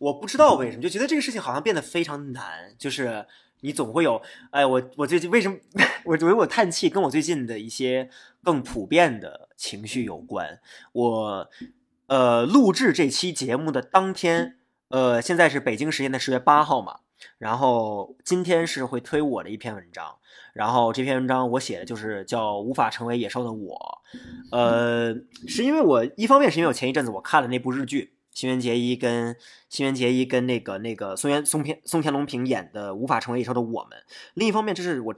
[0.00, 3.26] 我不知道为什么就觉得这个事情好像变得非常难，就是
[3.60, 5.58] 你总会有，哎，我我最近为什么
[6.06, 8.08] 我觉得我叹气，跟我最近的一些
[8.42, 10.58] 更普遍的情绪有关。
[10.92, 11.50] 我
[12.06, 14.56] 呃录制这期节目的当天，
[14.88, 17.00] 呃现在是北京时间的十月八号嘛，
[17.36, 20.16] 然后今天是会推我的一篇文章，
[20.54, 24.02] 然后这篇文章我写的就是叫无法成为野兽的我，
[24.50, 25.14] 呃
[25.46, 28.14] 是因为我一方面是因为我前一阵子我看了那部日剧。
[28.40, 29.36] 新垣结衣跟
[29.68, 33.98] 新垣结衣跟那个那个松原松平松田龙平演的《无法成为野兽的我们》。
[34.32, 35.14] 另一方面，这是我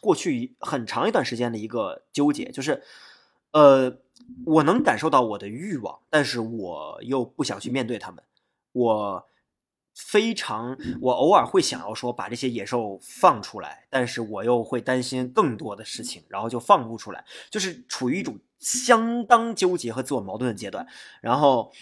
[0.00, 2.84] 过去很长一段时间的一个纠结，就是，
[3.50, 3.98] 呃，
[4.46, 8.22] 我能感受到我的欲望，但是我又不想去面对他们。
[8.70, 9.26] 我
[9.94, 18.38] 非常，我偶尔会想要说把这些野兽放出来，但是我又会担心更多的事情，然后就放不出来，就是处于一种。
[18.62, 20.86] 相当纠结和自我矛盾的阶段，
[21.20, 21.72] 然后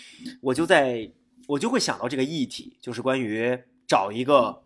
[0.40, 1.12] 我就在，
[1.46, 4.64] 我就会想到这个议题，就是关于找一个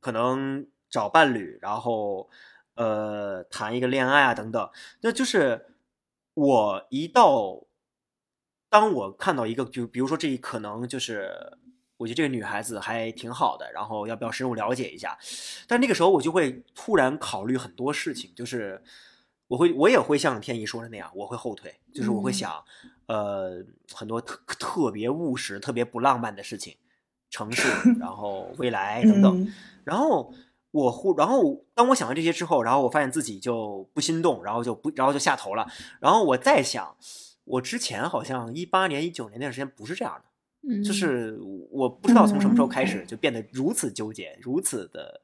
[0.00, 2.28] 可能找伴侣，然后
[2.74, 4.70] 呃谈一个恋爱啊等等。
[5.00, 5.74] 那就是
[6.34, 7.64] 我一到，
[8.68, 11.56] 当我看到一个，就比如说这一可能就是，
[12.00, 15.16] 我觉得这个女孩子还挺好的，然后要不要深入了解一下？
[15.68, 18.82] 但那个时候我就会突然考虑很多事情，就是。
[19.50, 22.62] 我会，我也会像天意说的那样，我会后退，就是我会想，
[23.06, 23.60] 呃，
[23.92, 26.76] 很多特特别务实、特别不浪漫的事情，
[27.30, 29.52] 城市，然后未来等等。
[29.82, 30.32] 然后
[30.70, 35.68] 我忽，然后当我想完这些之后，然后我发现自己就不心动，然后就不，然后就下头了。
[35.98, 36.96] 然后我再想，
[37.42, 40.29] 我之前好像一八年、一九年那段时间不是这样的。
[40.68, 41.38] 嗯，就是
[41.70, 45.22] 我不知道从什么时候开始就变得如此纠结，如此的、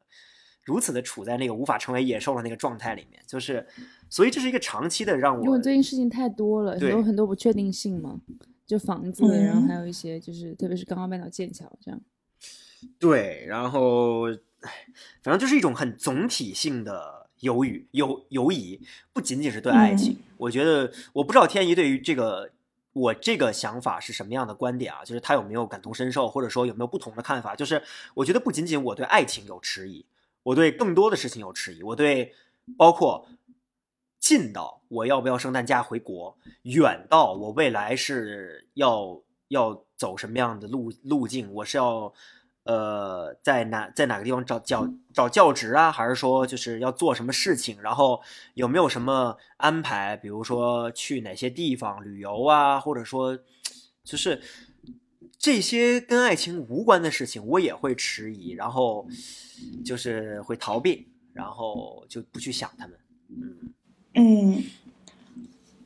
[0.64, 3.22] 如此的处在那个无法成为野兽的那个状态里面。
[3.26, 3.66] 就是，
[4.08, 8.20] 所以这是一个长期的让我，因为最近事情太多了，对有很多不确定性嘛，
[8.66, 12.00] 就房子，嗯然后还有一些就是特别是刚刚搬到剑桥这样。
[12.98, 14.30] 对，然后
[14.60, 14.70] 唉
[15.22, 18.80] 反正就是一种很总体性的犹豫、犹犹疑，
[19.12, 20.16] 不仅仅是对爱情。
[20.38, 22.50] 我觉得我不知道天怡对于这个
[22.96, 25.04] 我这个想法是什么样的观点啊？
[25.04, 27.54] 就是他有没有感同身受，或者说有没有不同的看法？
[27.54, 27.82] 就是
[28.14, 30.06] 我觉得不仅仅我对爱情有迟疑，
[30.42, 32.34] 我对更多的事情有迟疑，我对
[32.78, 33.28] 包括
[34.18, 42.14] 近到我要不要圣诞假回国，远到我未来是要要走什么样的路路径，我是要
[42.66, 48.20] 呃在哪在哪个地方找教找教职啊，还是说就是要做什么事情，然后
[48.54, 53.38] 有没有什么安排，比如说去哪些地方旅游啊，或者说
[54.04, 54.40] 就是
[55.38, 59.06] 这些跟爱情无关的事情，我也会迟疑，然后
[59.84, 62.98] 就是会逃避，然后就不去想他们。
[63.30, 63.72] 嗯。
[64.18, 64.64] 嗯，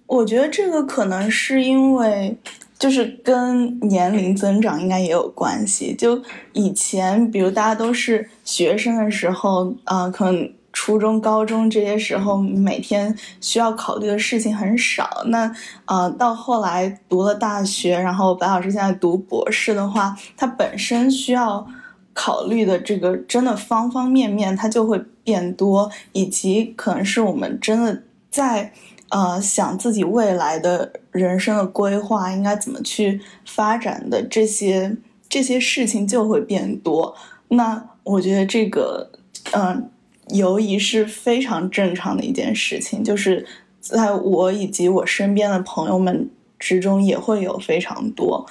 [0.07, 2.39] 我觉得这个可能是因为，
[2.81, 5.95] 就是跟年龄增长应该也有关系。
[5.95, 6.21] 就
[6.55, 15.23] 以前，比如大家都是学生的时候，啊、可能初中、高中这些时候，每天需要考虑的事情很少。
[15.27, 15.55] 那
[15.85, 21.67] 啊、到后来读了大学，然后白老师现在读博士的话，他本身需要
[22.15, 28.73] 考虑的这个真的方方面面，它就会变多，以及可能是我们真的在
[29.11, 34.97] 呃想自己未来的人生的规划应该怎么去发展的这些
[35.29, 37.15] 这些事情就会变多。
[37.49, 39.11] 那我觉得这个
[39.53, 39.83] 嗯、呃
[40.29, 43.45] 犹疑是非常正常的一件事情，就是
[43.81, 48.47] 在我以及我身边的朋友们之中也会有非常多。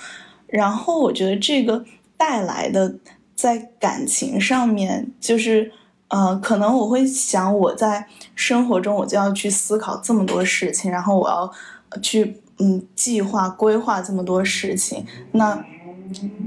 [0.47, 1.85] 然后我觉得这个
[2.17, 2.95] 带来的
[3.33, 5.71] 在感情上面，就是
[6.09, 8.05] 呃，可能我会想我在
[8.35, 11.51] 生活中我就要去思考这么多事情，然后我要
[12.01, 15.63] 去嗯计划规划这么多事情，那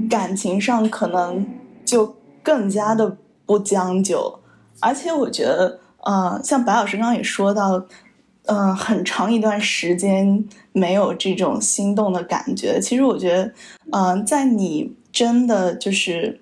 [0.09, 1.45] 感情上可能
[1.83, 4.39] 就更加的不将就，
[4.79, 7.83] 而且我觉得呃，像白老师刚刚也说到。
[8.45, 10.43] 嗯，很长一段时间
[10.73, 12.77] 没有这种心动的感觉。
[12.77, 13.53] 其实我觉得，
[13.93, 16.41] 嗯、在你真的就是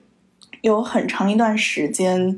[0.61, 2.35] 有很长一段时间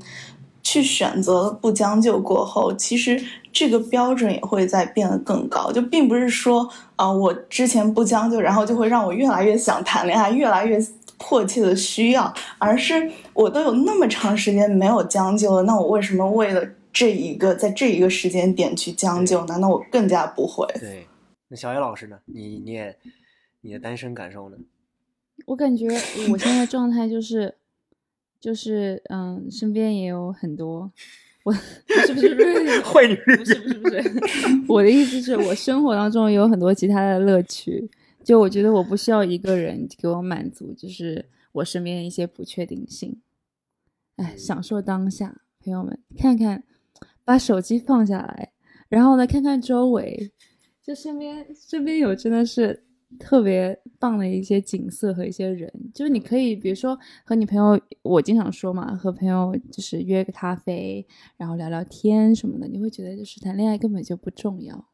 [0.64, 5.72] 去选择了不将就过后，其实这个标准也会在变得更高。
[5.72, 10.80] 就并不是说啊、我之前不将就，然后就会让我越来越想谈恋爱，越来越
[11.18, 19.57] 迫切的需要，而是我都有那么长时间没有将就了，那我为什么为了这一个在这一个时间点去将就呢？
[19.59, 20.66] 那我更加不会。
[20.80, 21.07] 对，
[21.49, 22.18] 那小野老师呢？
[22.26, 22.95] 你你也
[23.61, 24.57] 你的单身感受呢？
[25.45, 25.88] 我感觉
[26.32, 27.55] 我现在状态就是，
[28.44, 30.91] 就是嗯，身边也有很多，
[31.46, 34.04] 我是不是不是坏女不是不是不是，
[34.68, 37.89] 我的意思是我生活当中有很多其他的乐趣，
[38.22, 41.24] 就我觉得我不需要一个人给我满足，就是
[41.54, 43.22] 我身边的一些不确定性。
[44.18, 46.66] 哎，享受当下，朋友们，看看，
[47.24, 48.52] 把手机放下来，
[48.89, 50.34] 然后呢，看看周围，
[50.84, 52.84] 就身边身边有真的是
[53.20, 61.05] 特别棒的一些景色和一些人，就是你可以，比如说和你朋友，我经常说嘛，和朋友就是约个咖啡，
[61.38, 64.89] 然后聊聊天什么的，你会觉得就是谈恋爱根本就不重要。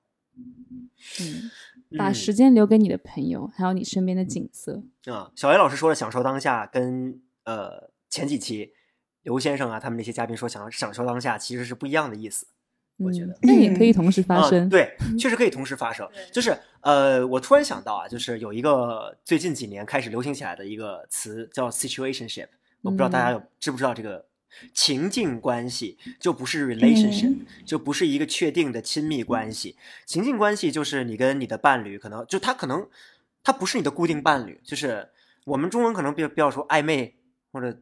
[1.22, 4.84] 嗯，把嗯时间留给你的朋友，还有你身边的景色。
[5.06, 8.74] 啊，小野老师说的享受当下，跟呃前几期
[9.24, 12.48] 刘先生啊他们那些嘉宾说享享受当下其实是不一样的意思。
[13.00, 14.70] 我觉嗯得那也可以同时发啊生。
[14.70, 16.08] 对， 确实可以同时发生。
[16.32, 22.48] 就是呃，我突然想到啊，就是有一个最近几年开始流行起来的一个词叫 situationship，
[22.82, 24.26] 我不知道大家有知不知道这个
[24.74, 29.76] 情境关系，就不是 relationship，、嗯就不是一个确定的亲密关系。
[30.06, 32.88] 情境关系就是你跟你的伴侣，可能就他可能
[33.44, 35.08] 他不是你的固定伴侣，就是
[35.46, 37.16] 我们中文可能比较比较说暧昧
[37.52, 37.78] 或者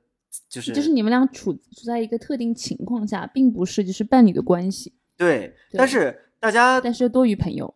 [0.50, 7.74] 就是就是你们俩处处在一个特定情况下，并不是就是伴侣的关系，对，对但是大家但是多于朋友。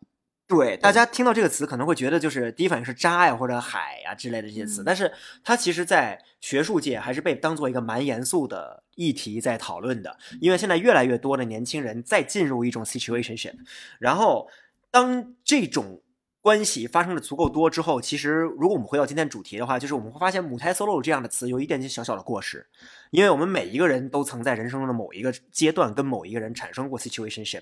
[0.47, 5.09] 对，大家听到这个词可能会觉得就是第一反应是渣呀或者海呀之类的这些词，嗯但是
[5.45, 13.55] 它其实，在学术界还是被当做一个蛮严肃的议题在讨论的，因为现在越来越多的年轻人在进入一种 situationship，
[13.97, 14.49] 然后
[14.91, 16.01] 当这种
[16.41, 22.65] 关系发生的足够多之后，其实如果我们回到今天主题的话，就是我们会发现母胎 solo 这样的词有一点点小小的过时，
[23.11, 27.61] 因为我们每一个人都曾在人生中的某一个阶段跟某一个人产生过 situationship，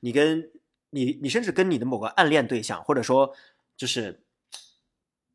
[0.00, 0.50] 你跟
[0.90, 3.34] 你你甚至跟你的某个暗恋对象，或者说
[3.76, 4.20] 就是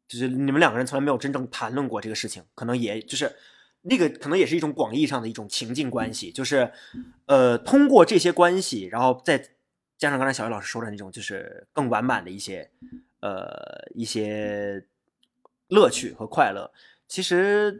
[0.07, 3.35] 就是你们两个人从来没有真正谈论过这个事情，可能也就是
[3.81, 6.71] 那个可能也是一种广义上的一种情境关系，就是
[7.25, 9.49] 呃通过这些关系，然后再
[9.97, 12.69] 加上刚才小鱼老师说的那种，就是更完满的一些
[13.21, 14.85] 呃一些
[15.67, 16.71] 乐趣和快乐，
[17.07, 17.79] 其实。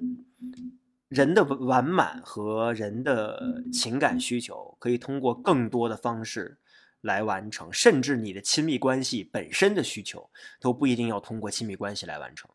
[1.10, 6.58] 人的完满和人的情感需求可以通过更多的方式
[7.02, 10.28] 来完成，甚至你的亲密关系本身的需求
[10.60, 12.50] 都不一定要通过亲密关系来完成。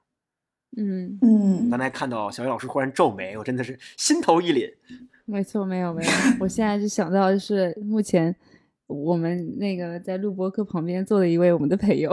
[0.76, 4.74] 嗯嗯，刚才看到小雨老师忽然皱眉，我真的是心头一凛。
[5.24, 8.34] 没错，没有没有，我现在就想到就是目前
[8.88, 12.10] 我们那个在录播课旁边坐的一位我们的朋友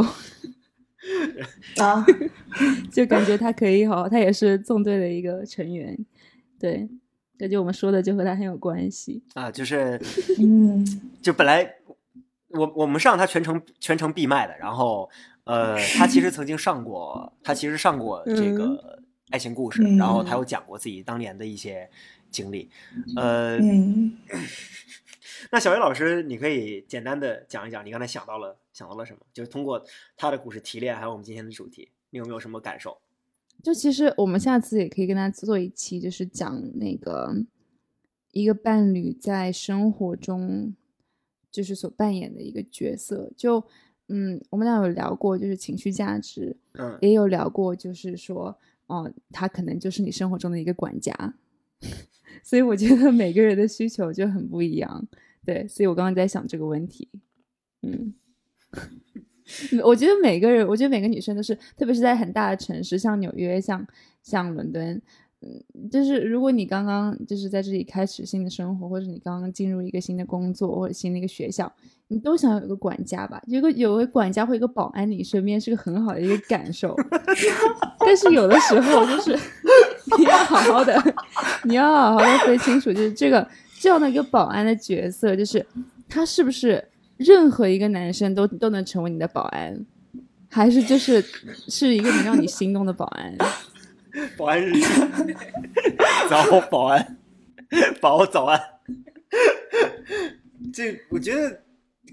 [1.77, 2.05] 啊，
[2.91, 5.97] 就感觉他可以好，他也是纵队的一个成员。
[6.59, 6.87] 对，
[7.37, 9.23] 感觉我们说的就和他很有关系。
[9.33, 9.99] 啊，就是，
[10.39, 10.85] 嗯，
[11.21, 11.75] 就本来
[12.49, 15.09] 我我们上他全程全程闭麦的，然后
[15.45, 18.99] 呃，他其实曾经上过，他其实上过这个
[19.29, 21.89] 爱情故事，然后他有讲过自己当年的一些
[22.31, 22.69] 经历，
[23.15, 23.59] 呃，
[25.51, 29.83] 那小薇老师，你可以简单的讲一讲你刚才想到了想到了什么，就是通过
[30.15, 32.97] 他的故事提炼，还有我们今天的主题，你有没有什么感受？
[33.63, 37.33] 就其实我们下次也可以跟他做一期，就是讲那个
[38.31, 40.75] 一个伴侣在生活中
[41.49, 43.31] 就是所扮演的一个角色。
[43.35, 43.63] 就
[44.07, 48.55] 嗯，我们俩有聊过，就是情绪价值，嗯，也有聊过，就是说，
[48.87, 51.33] 哦，他可能就是你生活中的一个管家。
[52.43, 55.07] 所以我觉得每个人的需求就很不一样，
[55.45, 55.67] 对。
[55.67, 57.09] 所以我刚刚在想这个问题，
[57.81, 58.13] 嗯。
[59.83, 63.85] 我觉得每个人，我觉得每个女生都是，特别是在很大的城市，像纽约，像
[64.23, 64.99] 像伦敦，
[65.41, 71.71] 嗯，就是如果你刚刚就是在这里开始新的生活，或者你刚刚进入一个新的工作或者新的一个学校，
[72.07, 73.39] 你都想有一个管家吧？
[73.45, 76.95] 有个有个管家或一个保安，你身边是个很好的一个感受。
[78.01, 79.37] 但是有的时候就是
[80.17, 81.15] 你要好好的，
[81.63, 83.47] 你要好好的分清楚，就是这个
[83.79, 85.65] 这样的一个保安的角色，就是
[86.07, 86.83] 他是不是？
[87.17, 89.73] 任何一个男生都都能成为你的保安，
[90.51, 91.23] 还是就是
[91.69, 93.33] 是一个能让你心动的保安？
[94.35, 94.81] 保安日语，
[96.29, 97.17] 早保安，
[98.01, 98.61] 保早安。
[100.73, 101.61] 这我觉得。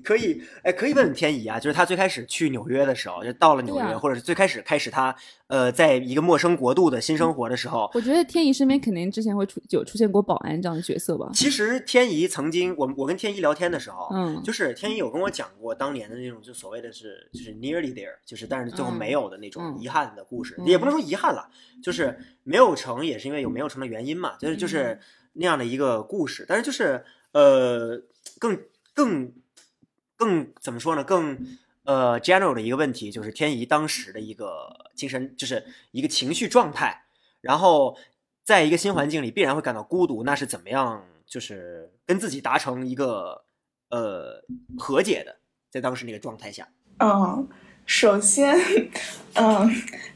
[0.04, 5.14] 可以，哎，可以问问天怡啊，就是他最开始去纽约的时候，就到了纽约，或者是最开始开始他
[5.48, 11.30] 呃，在一个陌生国度的新生活的时候，我觉得天怡身边肯定之前会出有出现过保安这样的角色吧。
[11.34, 21.48] 其实天怡曾经，我我跟天怡聊天的时候，嗯，就是天怡有跟我讲过当年的那种就所谓的是就是 nearly there，就是但是最后没有的那种遗憾的故事，也不能说遗憾了，
[21.82, 24.98] 就是没有成也是因为有没有成的原因嘛，就是就是
[25.34, 28.00] 那样的一个故事，但是就是呃
[28.38, 28.58] 更
[28.94, 29.32] 更。
[30.22, 31.02] 更怎么说呢？
[31.02, 31.36] 更
[31.82, 37.06] 呃，general 的一个问题就是天怡当时的一个精神，就是一个情绪状态。
[37.40, 37.96] 然后
[38.44, 40.22] 在一个新环境里，必然会感到孤独。
[40.22, 41.04] 那是怎么样？
[41.26, 43.42] 就是跟自己达成一个
[43.90, 44.44] 呃
[44.78, 45.34] 和解的，
[45.70, 46.68] 在当时那个状态下。
[47.00, 47.48] 嗯，
[47.84, 48.56] 首先，
[49.34, 49.68] 嗯，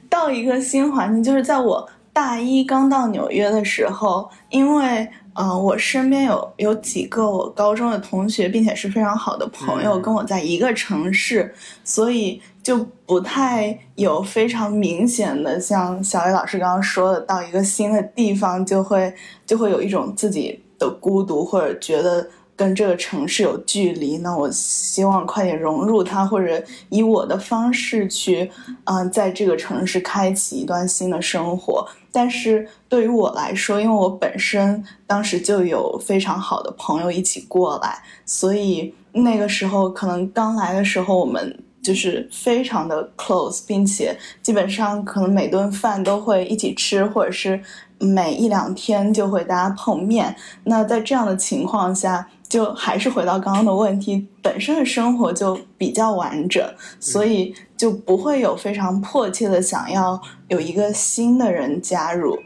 [0.09, 5.11] 到一个新环境，就是在我大一刚到纽约的时候，因为。
[5.39, 19.13] 嗯，我身边有有几个我高中的同学，并且是非常好的朋友，跟我在一个城市，所以就不太有非常明显的，像小伟老师刚刚说的，到一个新的地方就会
[19.45, 22.27] 就会有一种自己的孤独，或者觉得
[22.57, 24.17] 跟这个城市有距离。
[24.19, 28.51] 那我希望快点融入它，或者以我的方式去，
[28.85, 31.87] 嗯，在这个城市开启一段新的生活。
[32.17, 47.61] 但是对于我来说，因为我本身当时就有非常好的朋友一起过来，所以那个时候可能刚来的时候，我们就是非常的 close，并且基本上可能每顿饭都会一起吃，或者是
[47.99, 50.35] 每一两天就会大家碰面。
[50.65, 56.67] 那在这样的情况下，就还是回到刚刚的问题，本身的生活就比较完整，
[56.99, 62.39] 所以就不会有非常迫切的想要有一个新的人加入，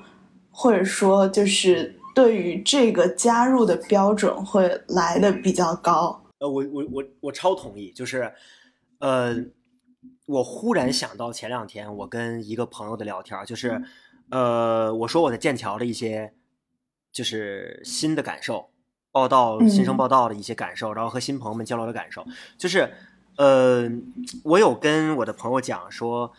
[0.50, 6.24] 或者说就是对于这个加入的标准会来的比较高。
[6.38, 8.32] 呃，我我我我超同意，就是，
[8.98, 9.36] 呃，
[10.26, 13.82] 我忽然想到前两天我跟一个朋友的聊天，就是，
[14.30, 16.32] 呃，我说我在剑桥的一些
[17.12, 18.70] 就是新的感受。
[19.12, 22.24] 报道新生报道的一些感受，然后和新朋友们交流的感受，
[22.56, 22.94] 就是，
[23.40, 23.90] 呃，
[24.42, 26.30] 我有跟我的朋友讲说，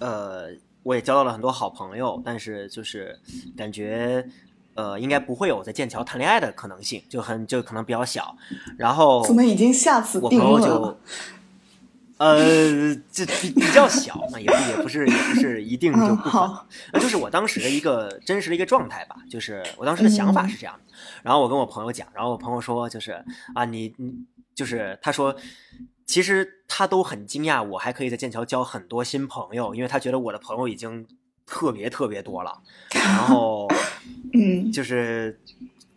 [0.00, 0.48] 呃，
[0.82, 3.16] 我也交到了很多好朋友，但是就是
[3.56, 4.26] 感觉，
[4.74, 8.36] 呃，应该不会有在剑桥谈恋爱的可能性，就很就可能比较小。
[8.76, 10.98] 然后怎么已经下次我朋友就？
[12.18, 16.48] 呃，这比比较小嘛，也也不是也不是一定就嗯，不可能。
[16.48, 20.94] 好，那就是我当时的一个真实的一个状态吧，就是我当时的想法是这样的。
[21.22, 23.22] 然后我跟我朋友讲，然后我朋友说，就是
[23.54, 24.14] 啊，你你
[24.56, 25.36] 就是他说，
[26.06, 31.06] 其实他都很惊讶，我还可以在剑桥交很多新朋友，因为他觉得我的朋友已经
[31.44, 32.62] 特别特别多了。
[32.94, 33.68] 然后
[34.32, 35.38] 嗯就是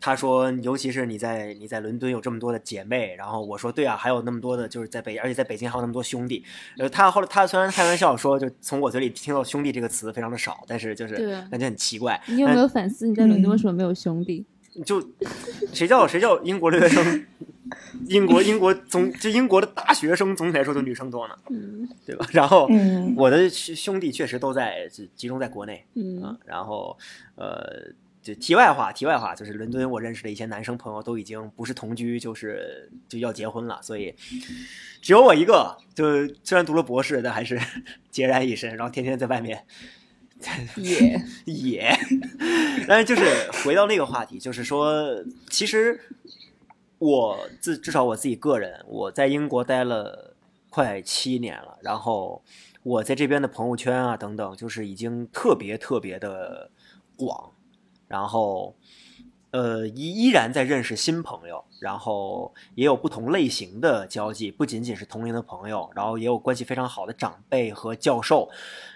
[0.02, 6.44] 他说，尤其是你在你在伦敦有这么多的姐妹，然后我说对啊，还有那么多的，就是在北，而且在北京还有那么多兄弟。
[6.78, 11.16] 呃，他后来他虽然开玩笑说，就从我嘴里听到“兄弟”这个词非常的少，但是就是
[11.50, 12.22] 感觉很奇怪。
[12.28, 14.46] 你有没有反思你在伦敦嗯为什么没有兄弟？
[14.86, 15.02] 就
[15.74, 17.26] 谁叫谁叫英国留学生，
[18.08, 22.26] 英国英国总就英国的大学生总体来说都女生多呢，嗯对吧？
[22.32, 26.98] 然后嗯我的兄弟确实都在集集中在国内，嗯啊，然后
[27.36, 27.92] 呃，
[28.22, 34.14] 就题外话，题外话就是伦敦我认识的一些男生朋友都已经不是同居，就是就要结婚了，所以
[35.02, 37.60] 只有我一个，就虽然读了博士，但还是
[38.12, 39.66] 孑然一身，然后天天在外面
[40.78, 41.22] 也。
[41.46, 41.92] 也，
[42.88, 46.00] 但是就是回到那个话题，就是说，其实
[46.98, 50.36] 我自至少我自己个人，我在英国待了
[50.70, 52.42] 快七年了，然后
[52.84, 56.70] 我在这边的朋友圈啊等等，就是已经特别特别的
[57.18, 57.52] 广，
[58.08, 58.76] 然后
[59.52, 68.50] 呃依依然在认识新朋友，然后也有不同类型的交际，不仅仅是同龄的朋友，然后也有关系非常好的长辈和教授，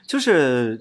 [0.05, 0.79] 就是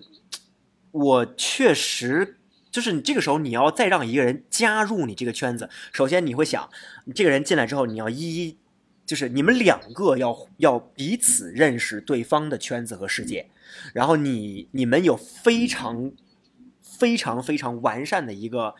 [0.93, 2.39] 我确实。
[2.71, 6.71] 就是你这个时候，你要再让一个人加入你这个圈子，首先你会想，
[7.05, 8.17] 你这个人进来之后，你要一
[8.47, 8.57] 一，
[9.05, 13.51] 就是你们两个要要彼此认识对方的圈子和世界，
[13.93, 16.13] 然后你你们有非常
[16.81, 18.75] 非常非常完善的一个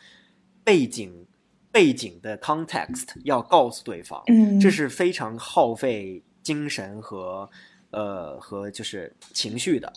[0.65, 1.27] 背景
[1.71, 7.51] 背景的 context 要告诉对方，嗯，这是非常耗费精神和
[7.93, 9.91] 呃和就是情绪的。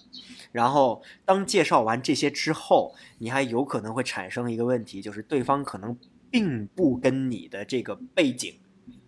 [0.51, 5.97] 然后当介绍完这些之后，你还有可能会产生一个问题，就是对方可能
[6.29, 8.53] 并不跟你的这个背景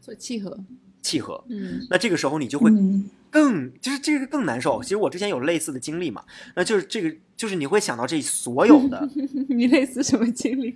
[0.01, 0.57] 所契合。
[1.01, 1.41] 契合。
[1.47, 4.82] 嗯那这个时候你就会嗯更就是这个更难受。
[4.82, 6.23] 其实我之前有类似的经历嘛，
[6.55, 9.07] 那就是这个就是你会想到这所有的，
[9.49, 10.75] 你类似什么经历？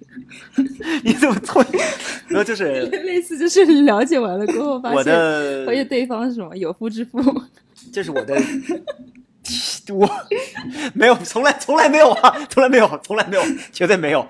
[1.04, 1.66] 你怎么会？
[2.28, 7.20] 然后就是 类似就是了解完了过后，发现我现的发现对方是什么有夫之妇。
[7.92, 8.36] 这是我的，
[9.90, 10.10] 我
[10.94, 14.28] 没有，从来从来没有啊，从来没有，从来没有，绝对没有。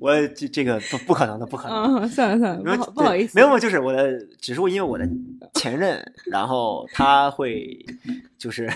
[0.00, 5.06] 我这这个不不可能的，不可能算了算了，不好不好意思，没有，就是我的，只是因为我的
[5.54, 7.84] 前任，然后他会
[8.38, 8.68] 就是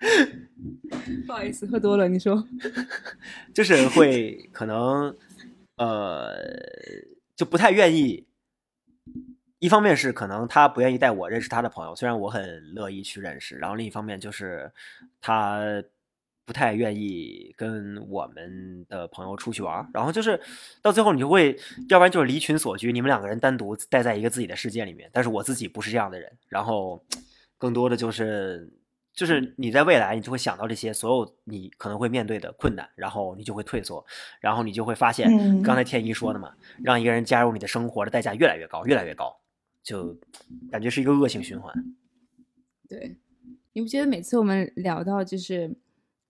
[1.26, 2.08] 不好意思，喝多了。
[2.08, 2.42] 你说，
[3.54, 5.14] 就是会可能
[5.76, 6.36] 呃
[7.36, 8.26] 就不太愿意。
[9.58, 14.72] 一方面是可能他不愿意带我认识他的朋友，虽然我很乐意去认识，然后另一方面就是
[15.20, 15.60] 他
[16.44, 20.40] 不太愿意跟我们的朋友出去玩，然后就是
[20.82, 21.56] 到最后你就会，
[21.88, 27.04] 要不然就是离群索居，你们两个人单独待在一个自己的世界里面，但是我自己不是这样的人，然后
[27.58, 28.72] 更多的就是
[29.14, 34.04] 就是你在未来你就会想到这些所有你可能会面对的困难，然后你就会退缩，
[34.40, 39.38] 然后你就会发现，嗯刚才天一说的嘛，让一个人加入你的生活的代价越来越高，越来越高，
[39.82, 40.18] 就
[40.70, 41.72] 感觉是一个恶性循环。
[42.88, 43.16] 对，
[43.72, 45.74] 你不觉得每次我们聊到就是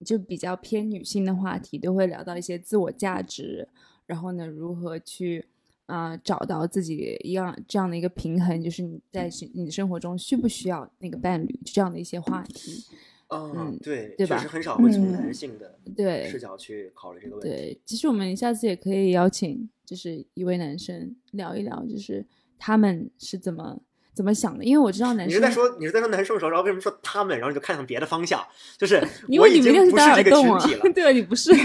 [0.04, 3.68] 就比较偏女性的话题，都会聊到一些自我价值，
[4.06, 5.44] 然后呢，如何去
[5.86, 12.84] 啊、呃找到自己一样这样的一个平衡，就是你在是你的生活中需不需要那个伴侣这样的一些话题。
[13.34, 17.48] 嗯对对吧确实很少会从嗯男性的对视角去考虑这个问题。
[17.48, 22.26] 对，其实我们下次也可以邀请，就是一位男生聊一聊，就是
[22.58, 23.80] 他们是怎么
[24.14, 28.42] 怎么想的，因为我知道男生你是在说你是在说男生的时候，然后为什么说他们，然后你就看向别的方向？
[28.76, 30.82] 就是 因为你们不是这个群体了。
[30.94, 31.52] 对，你不是。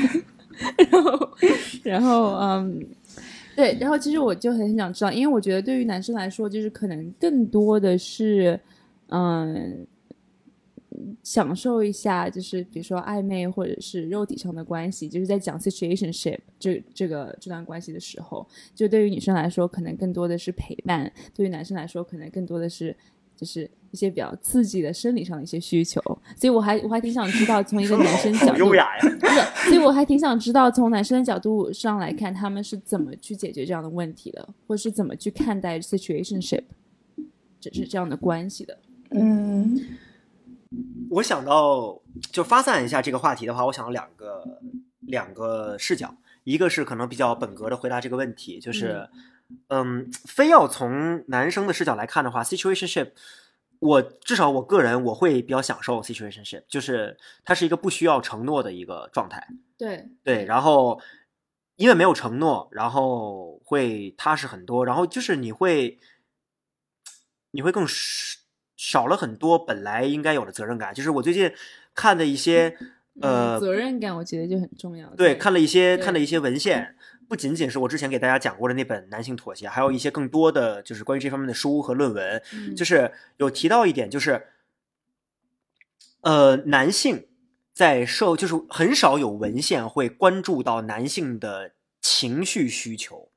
[0.90, 1.30] 然后，
[1.84, 2.84] 然后，嗯，
[3.56, 8.60] 对，然后其实我就很想知道，因为我觉得对于男生来说，就是可能更多的是，
[9.10, 9.86] 嗯，
[11.24, 22.96] 享受一下，就是比如说暧昧或者是肉体上的关系，就是在讲 situationship 这这个这段关系的时候，就对于女生来说，可能更多的是陪伴；对于男生来说，可能更多的是
[23.36, 26.02] 就是一些比较刺激的生理上的一些需求。
[26.36, 29.18] 所以我还我还挺想知道，从一个男生角度，优雅呀！
[29.20, 36.64] 不是，所以我还挺想知道，从男生的角度上来看，他们是怎么去解决这样的问题的，或是怎么去看待 situationship
[37.60, 38.78] 这是这样的关系的。
[39.12, 39.67] 嗯
[41.18, 42.02] 我想到
[42.32, 44.60] 就发散一下这个话题的话，我想到两个
[45.00, 49.10] 两个视角，一个是可能比较本格的回答这个问题，就是
[49.70, 53.12] 嗯非要从男生的视角来看的话，situationship
[53.80, 59.48] 我至少我个人我会比较享受 situationship，就是它是一个不需要承诺的一个状态。
[59.78, 60.10] 对。
[60.24, 61.02] 对，然后
[61.78, 66.00] 因为没有承诺，然后会踏实很多，然后就是你会
[67.52, 67.86] 你会更
[68.78, 70.94] 少少了很多本来应该有的责任感。
[70.94, 71.52] 就是我最近
[71.94, 72.78] 看的一些
[73.20, 75.10] 呃嗯责任感，我觉得就很重要。
[75.16, 76.96] 对，看了一些看了一些文献，
[77.28, 84.48] 不仅仅是我之前给大家讲过的那本《男性妥协》，还有一些更多的就是关于这方面的书和论文，嗯就是有提到一点，就是
[86.22, 87.28] 呃，男性
[87.74, 91.72] 在社就是很少有文献会关注到男性的
[92.02, 93.30] 情绪需求，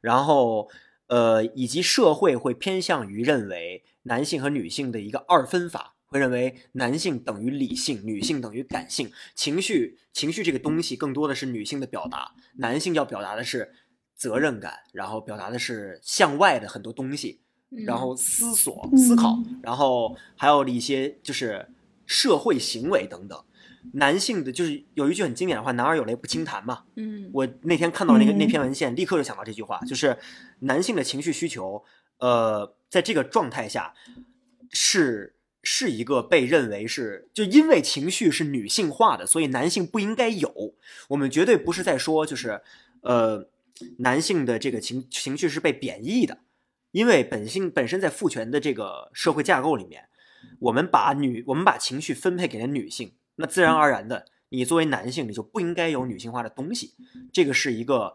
[0.00, 0.68] 然后
[1.08, 5.96] 呃，以及社会会偏向于认为男性和女性的一个二分法。
[6.12, 9.12] 会认为男性等于理性，女性等于感性。
[9.36, 13.72] 情绪，情绪这个东西更多的是女性的表达，男性要表达的是
[14.16, 21.68] 责任感，然后表达的是向外的很多东西，嗯然后思索、思考，然后还有一些就是
[22.06, 23.44] 社会行为等等。
[23.92, 26.82] 男性的就是有一句很经典的话：“男儿有泪不轻弹”嘛。
[26.96, 30.18] 嗯我那天看到那个嗯那篇文献，立刻就想到这句话，就是
[30.58, 31.84] 男性的情绪需求，
[32.20, 33.94] 呃，在这个状态下
[34.70, 40.74] 是是一个被认为是就因为情绪是女性化的，所以男性不应该有。
[41.08, 42.62] 我们绝对不是在说就是
[43.02, 43.48] 呃
[43.98, 46.38] 男性的这个情情绪是被贬义的，
[46.92, 50.08] 因为本性本身在父权的这个社会架构里面，
[50.60, 56.94] 我们把女我们把情绪分配给了女性，那自然而然的，你作为男性，你就不应该有女性化的东西。
[57.32, 58.14] 这个是一个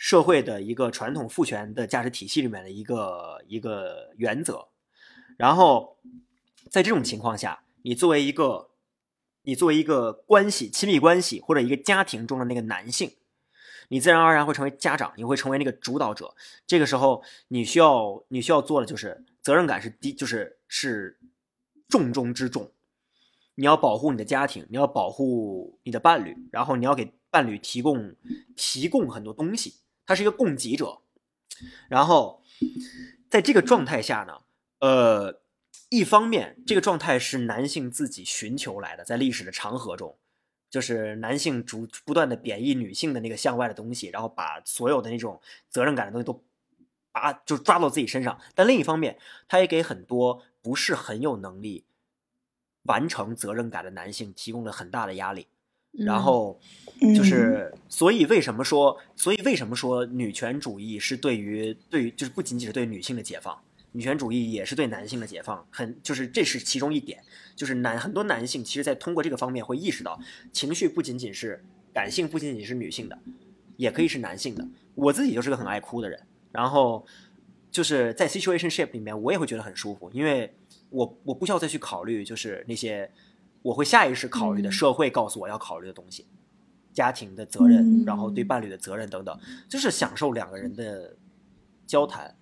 [0.00, 4.68] 社会的一个传统父权的价值体系里面的一个一个原则。
[5.36, 5.98] 然后
[6.70, 8.70] 在这种情况下，你作为一个
[9.42, 13.12] 你作为一个关系亲密关系或者一个家庭中的那个男性，
[13.88, 16.34] 你自然而然会成为家长，你会成为那个主导者。
[16.66, 21.18] 这个时候，你需要你需要做的就是责任感是低，就是是
[21.90, 22.72] 重中之重。
[23.56, 28.16] 你要保护你的家庭，你要保护你的伴侣，然后你要给伴侣提供
[28.56, 29.74] 提供很多东西，
[30.10, 31.02] 他是一个供给者。
[31.88, 32.42] 然后
[33.30, 34.40] 在这个状态下呢，
[34.80, 35.40] 呃，
[35.88, 40.18] 一方面这个状态是男性自己寻求来的，在历史的长河中，
[40.68, 46.44] 就是男性逐不断的贬义女性的那个向外的东西，然后把所有的那种责任感的东西都
[47.12, 48.40] 把就抓到自己身上。
[48.56, 51.84] 但另一方面，他也给很多不是很有能力
[52.82, 55.46] 完成责任感的男性提供了很大的压力。
[55.92, 56.58] 然后
[57.14, 63.60] 就是，所以为什么说，所以为什么说女权主义是对于对于就是不仅仅是对女性的解放，
[63.92, 67.22] 女权主义也是对男性的解放，很就是这是其中一点，
[67.56, 70.18] 就是男很多男性其实在通过这个方面会意识到，
[70.52, 71.62] 情绪不仅仅是
[71.92, 73.18] 感性，不仅仅是女性的，
[73.76, 74.66] 也可以是男性的。
[74.94, 76.20] 我自己就是个很爱哭的人，
[76.52, 77.04] 然后
[77.70, 80.54] 就是在 situationship 里面，我也会觉得很舒服，因为
[80.90, 83.10] 我我不需要再去考虑就是那些。
[83.62, 84.72] 我会下意识考虑的，嗯。
[84.72, 86.26] 社会告诉我要考虑的东西，
[86.92, 89.38] 家庭的责任，嗯然后对伴侣的责任等等，
[89.68, 91.16] 就是享受两个人的
[91.86, 92.34] 交谈，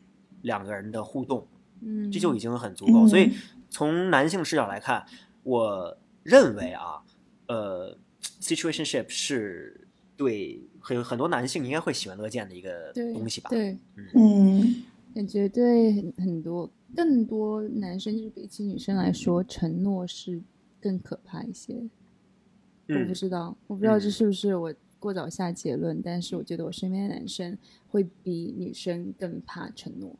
[0.43, 1.47] 两个人的互动，
[1.81, 3.07] 嗯，这就已经很足够。
[3.07, 3.33] 嗯所以
[3.71, 5.05] 从男性视角来看，
[5.43, 7.03] 我认为啊，
[7.49, 7.97] 呃
[8.41, 13.51] ，situationship 是对很很多男性应该会喜闻乐见的一个东西吧？
[13.51, 13.77] 对，
[14.15, 14.85] 嗯。
[15.15, 20.41] 感觉对很很多更多男生，就是比起女生来说，承诺是
[20.81, 21.75] 更可怕一些。
[21.75, 27.57] 我嗯不知道，我不知道这嗯是不是我过早下结论，但是我觉得我身边的男生
[27.89, 30.17] 会比女生更怕承诺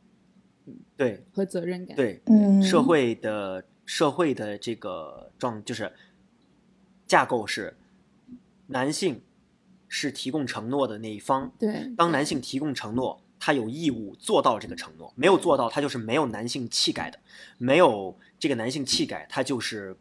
[0.97, 5.91] 对和责任感。，对，嗯，社会的社会的这个状就是
[7.07, 7.75] 架构是
[8.67, 9.23] 男性
[9.89, 17.19] 是提供承诺的那一方，对，当男性提供承诺，他有义务做到这个承诺，没有做到，他就是没有男性气概的，
[17.57, 19.97] 没有这个男性气概，他就是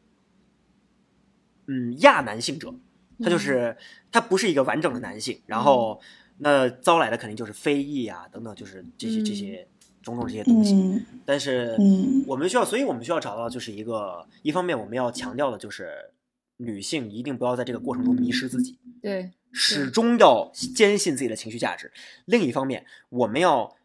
[1.68, 2.74] 嗯亚男性者，
[3.20, 3.78] 他就是
[4.12, 6.02] 他不是一个完整的男性，然后
[6.40, 9.68] 那招来的肯定就是非议啊等等，就是这些这些
[10.02, 10.74] 种种这些东西。
[10.74, 16.12] 嗯但是嗯我们需要，所以我们需要找到就是一个，一方面我们要强调的就是
[16.58, 21.92] 女性一定不要在这个过程中迷失自己，对始终要坚信自己的情绪价值。
[22.26, 23.76] 另一方面，我们要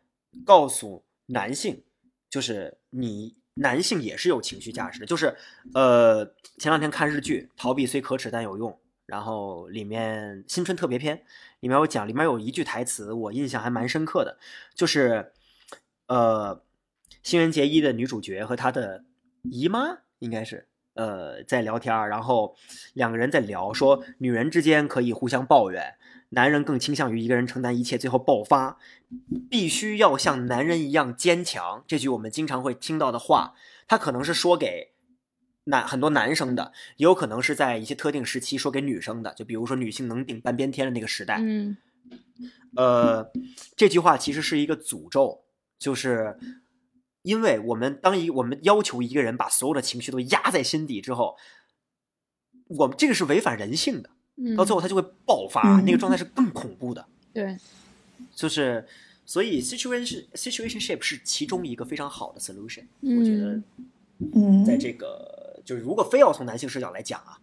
[0.45, 1.83] 告诉男性，
[2.31, 5.07] 就是你男性也是有情绪价值的。
[5.07, 5.37] 就是
[5.75, 6.25] 呃，
[6.59, 8.71] 前两天看日剧《逃避虽可耻但有用》，
[9.07, 11.23] 然后里面新春特别篇
[11.61, 14.39] 里面有讲，里面有一句台词我印象还蛮深刻的，
[14.75, 15.33] 就是
[16.07, 16.63] 呃，
[17.23, 19.05] 新垣结衣的女主角和她的
[19.43, 22.57] 姨妈应该是呃在聊天，然后
[22.95, 25.95] 两个人在聊说，女人之间可以互相抱怨，
[26.33, 28.79] 男人更倾向于一个人承担一切，最后爆发，
[29.49, 31.85] 必须要像男人一样坚强。
[31.87, 33.55] 这句我们经常会听到的话，
[33.87, 34.93] 他可能是说给
[35.65, 41.39] 男很多男生的，也有可能是在一些特定时期说给女生的，就比如说女性能顶半边天的那个时代。
[41.41, 41.77] 嗯
[42.75, 43.31] 呃，
[43.77, 45.45] 这句话其实是一个诅咒，
[45.79, 46.39] 就是
[47.21, 51.37] 因为我们当一我们要求一个人把所有的情绪都压在心底之后，
[52.69, 55.85] 我们这个是违反人性的，嗯，到最后他就会爆发，嗯。
[55.85, 57.05] 那个状态是更恐怖的。
[57.33, 57.57] 对，
[58.35, 58.87] 就是，
[59.27, 62.85] 所以 situation situationship 是其中一个非常好的 solution。
[63.01, 63.65] 我觉得嗯，
[64.35, 67.39] 嗯，在这个就是如果非要从男性视角来讲啊，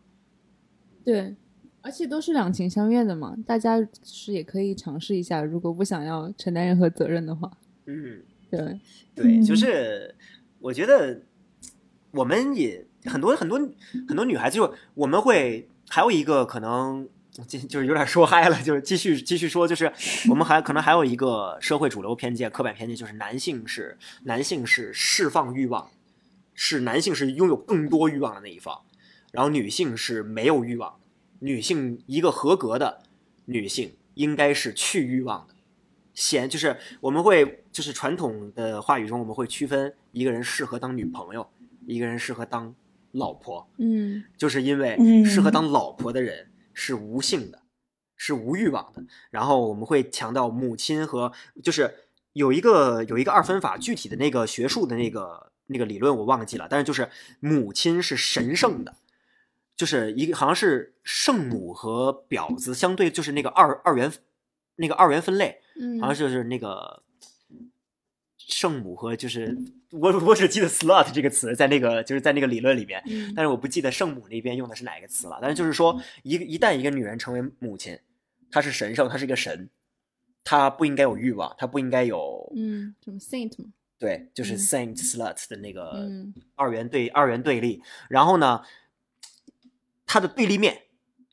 [1.06, 1.36] 对，
[1.82, 7.52] 而且都是两情相悦的嘛，大家是也可以尝试一下，如果不想要承担任何责任的话，
[7.86, 8.80] 嗯，对，
[9.16, 9.58] 对，就嗯。
[9.58, 10.16] 是
[10.60, 11.22] 我觉得
[12.12, 13.58] 我们也很多很多
[14.08, 17.10] 很多女孩子，就我们会还有一个可能。
[17.48, 19.90] 就就是有点说嗨了，就是继续继续说，就是
[20.30, 25.90] 我们还可能还有一个社会主流偏见、刻板偏见，就是男性是男性是释放欲望，
[26.54, 28.82] 是男性是拥有更多欲望的那一方，
[29.32, 31.00] 然后女性是没有欲望的。
[31.40, 33.04] 女性一个合格的
[33.46, 35.54] 女性应该是去欲望的，
[36.14, 41.50] 贤就是我们会就是传统的话语中，我们会区分一个人适合当女朋友，
[41.86, 42.76] 一个人适合当
[43.12, 44.24] 老婆，嗯。
[44.38, 45.26] 就是因为嗯。
[45.26, 47.62] 适合当老婆的人是无性的，
[48.16, 49.04] 是无欲望的。
[49.32, 51.32] 然后我们会强调母亲和
[51.64, 51.94] 就是
[52.34, 58.96] 有一个有一个二分法，具体的那个学术的那个那个理论我忘记了，但是就是母亲是神圣的，
[59.76, 64.12] 就是一个好像是圣母和婊子相对，就是那个二二元
[64.76, 67.04] 那个二元分类，嗯，好像就是那个
[68.50, 69.56] 圣母和就是
[69.92, 73.32] 我我只记得 slut 这个词在那个就是在那个理论里面，嗯。
[73.36, 75.38] 但是我不记得圣母那边用的是哪个词了。
[75.40, 77.98] 但是就是说，一个一旦一个女人成为母亲，
[78.52, 79.70] 她是神圣，她是一个神，
[80.44, 83.70] 她不应该有欲望，她不应该有嗯，什么 saint 吗，
[84.00, 84.58] 对，就是嗯。
[84.58, 86.34] saint slut 的那个嗯。
[86.56, 87.82] 二元对二元对立。
[88.10, 88.64] 然后呢，
[90.08, 90.82] 它的对立面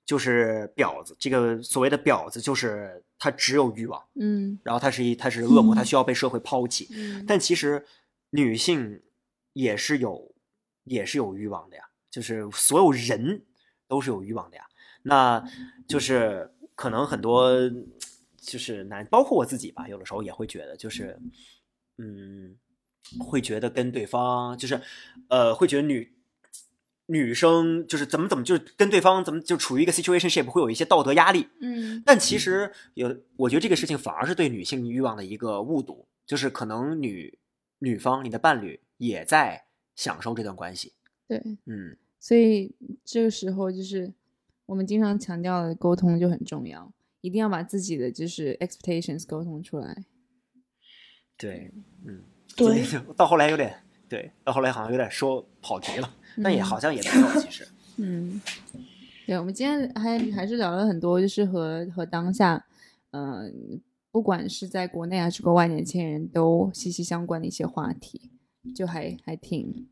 [0.04, 4.02] 就是婊子，这个所谓的婊子就是她只有欲望。
[4.14, 6.88] 嗯然后他是一他是恶魔，嗯他需要被社会抛弃。
[6.92, 7.84] 嗯，但其实
[8.30, 9.02] 女性
[9.52, 10.34] 也是有
[10.84, 13.44] 也是有欲望的呀，就是所有人
[13.88, 14.64] 都是有欲望的呀。
[15.02, 15.44] 那
[15.86, 17.52] 就是可能很多
[18.36, 21.18] 就是男，包括我自己吧，有的时候也会觉得就是
[21.98, 22.56] 嗯，
[23.20, 24.80] 会觉得跟对方就是
[25.28, 26.15] 呃，会觉得女。
[27.06, 32.02] 女生就是怎么怎么就跟对方怎么就处于一个 situationship 会有一些道德压力，嗯。
[32.04, 37.38] 但其实有，我觉得这个事情反而是对女性欲望的一个误读，就是可能女
[37.78, 40.92] 女方你的伴侣也在享受这段关系，
[41.28, 44.12] 对，嗯，所以这个时候就是
[44.66, 50.04] 我们经常强调的沟通就很重要，一定要把自己的就是 expectations 沟通出来。
[51.38, 51.70] 对，
[52.06, 52.24] 嗯，
[52.56, 52.82] 对，
[53.16, 57.66] 到后来有点对，到后来好像有点说跑题了，但也嗯好像也没有，其实，
[57.98, 58.40] 嗯，
[59.26, 62.64] 对，我们今天还还是聊了很多，就是和和当下，
[63.12, 63.80] 嗯、
[64.10, 68.30] 不管是在国内还是国外，年轻人都息息相关的一些话题，
[68.74, 69.86] 就还还挺，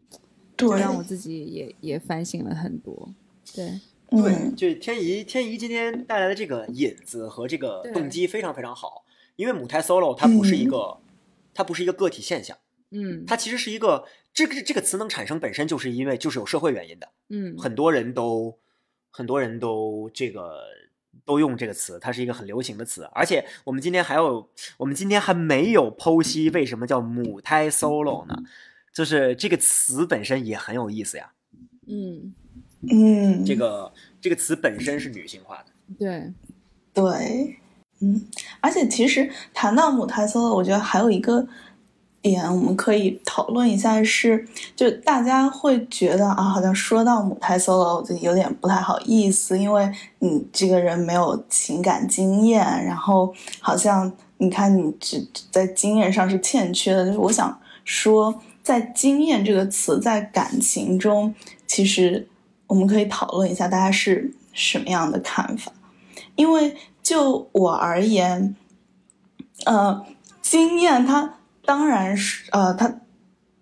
[0.56, 3.14] 就对，让我自己也也反省了很多。
[3.54, 3.80] 对，
[4.10, 9.04] 对，嗯，就是天怡天怡今天带来的这个引子和这个动机非常非常好，
[9.36, 10.68] 因为母胎 solo 它不是一嗯。
[10.68, 10.98] 个，
[11.52, 12.56] 它不是一个个体现象，
[12.90, 13.24] 嗯。
[13.26, 14.04] 它其实是一个
[14.34, 17.08] 这个这个词能产生本身就是因为就是有社会原因的。
[17.28, 18.58] 嗯，很多人都
[19.10, 20.60] 很多人都这个
[21.24, 23.08] 都用这个词，它是一个很流行的词。
[23.14, 28.36] 而且我们今天还有，我们今天还没有剖析为什么叫母胎 solo 呢？
[28.92, 31.32] 就是这个词本身也很有意思呀。
[31.86, 32.34] 嗯
[32.90, 36.32] 嗯，这个这个词本身是女性化的，对，
[36.92, 37.58] 对，
[38.00, 38.26] 嗯，
[38.60, 41.46] 而且其实谈到母胎 solo，我觉得还有一个
[42.24, 57.04] 点我们可以讨论一下是，就大家会觉得啊，好像说到母胎 solo 就有点不太好意思，因为你这个人没有情感经验，然后好像你看你只在经验上是欠缺的。
[57.04, 61.34] 就是我想说，在经验这个词在感情中，
[61.66, 62.26] 其实
[62.66, 65.70] 我们可以讨论一下大家是什么样的看法。
[66.36, 68.56] 因为就我而言，
[69.66, 70.04] 呃，
[70.40, 71.34] 经验它
[71.64, 73.00] 当然是呃，他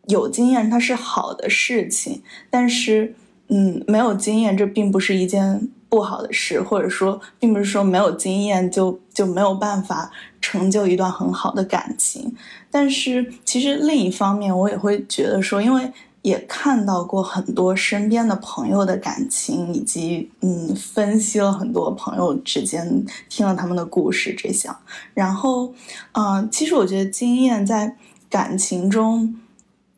[0.09, 3.15] 有经验他是好的事情，但是
[3.49, 12.35] 嗯，没有经验这并不是一件不好的事，或者说并不是说没有经验就就没有办法成就一段很好的感情。
[12.71, 15.93] 但是其实另一方面，我也会觉得说，因为
[16.23, 24.77] 也看到过很多身边的朋友的感情，以及嗯，分析了很多朋友之间，听了他们的故事这项。
[25.15, 25.75] 然后，
[26.13, 27.97] 嗯，其实我觉得经验在
[28.31, 29.37] 感情中，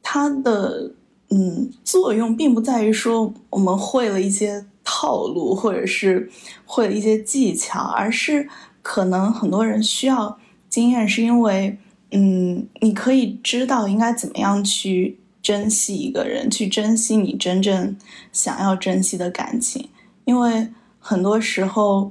[0.03, 0.93] 它的
[1.29, 6.31] 嗯作用并不在于说我们会了一些套路，或者是
[6.64, 8.49] 会了一些技巧，而是
[8.81, 10.39] 可能很多人需要
[10.70, 11.79] 经验，是因为
[12.12, 15.18] 嗯，你可以知道应该怎么样去。
[15.45, 17.95] 珍惜一个人，去珍惜你真正
[18.32, 19.90] 想要珍惜的感情，
[20.24, 20.68] 因为
[20.99, 22.11] 很多时候，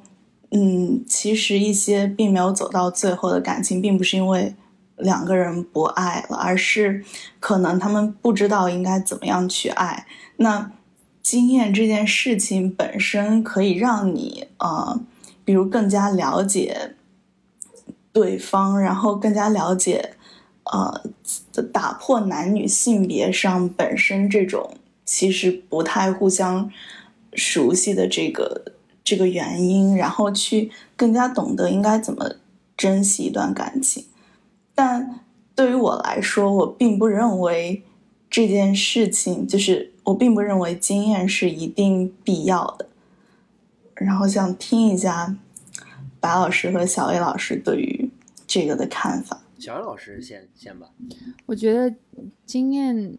[0.52, 4.54] 嗯，其实一些并没有走到最后的感情，并不是因为
[4.98, 7.04] 两个人不爱了，而是
[7.40, 10.06] 可能他们不知道应该怎么样去爱。
[10.38, 10.72] 那
[11.24, 15.02] 经验这件事情本身可以让你，呃，
[15.44, 16.94] 比如更加了解
[18.12, 20.14] 对方，然后更加了解。
[20.66, 21.02] 呃，
[21.74, 26.72] 打破男女性别上本身这种其实不太互相
[27.34, 28.72] 熟悉的这个
[29.04, 32.38] 这个原因，然后去更加懂得应该怎么
[32.78, 34.06] 珍惜一段感情。
[34.74, 35.20] 但
[35.54, 37.84] 对于我来说，我并不认为
[38.30, 42.88] 这件事情就是我并不认为经验是一定必要的。
[43.94, 45.36] 然后想听一下
[46.20, 48.10] 白老师和小 A 老师对于
[48.48, 49.43] 这个的看法。
[49.64, 50.94] 小杨老师先先吧，
[51.46, 51.96] 我觉得
[52.46, 53.18] 经验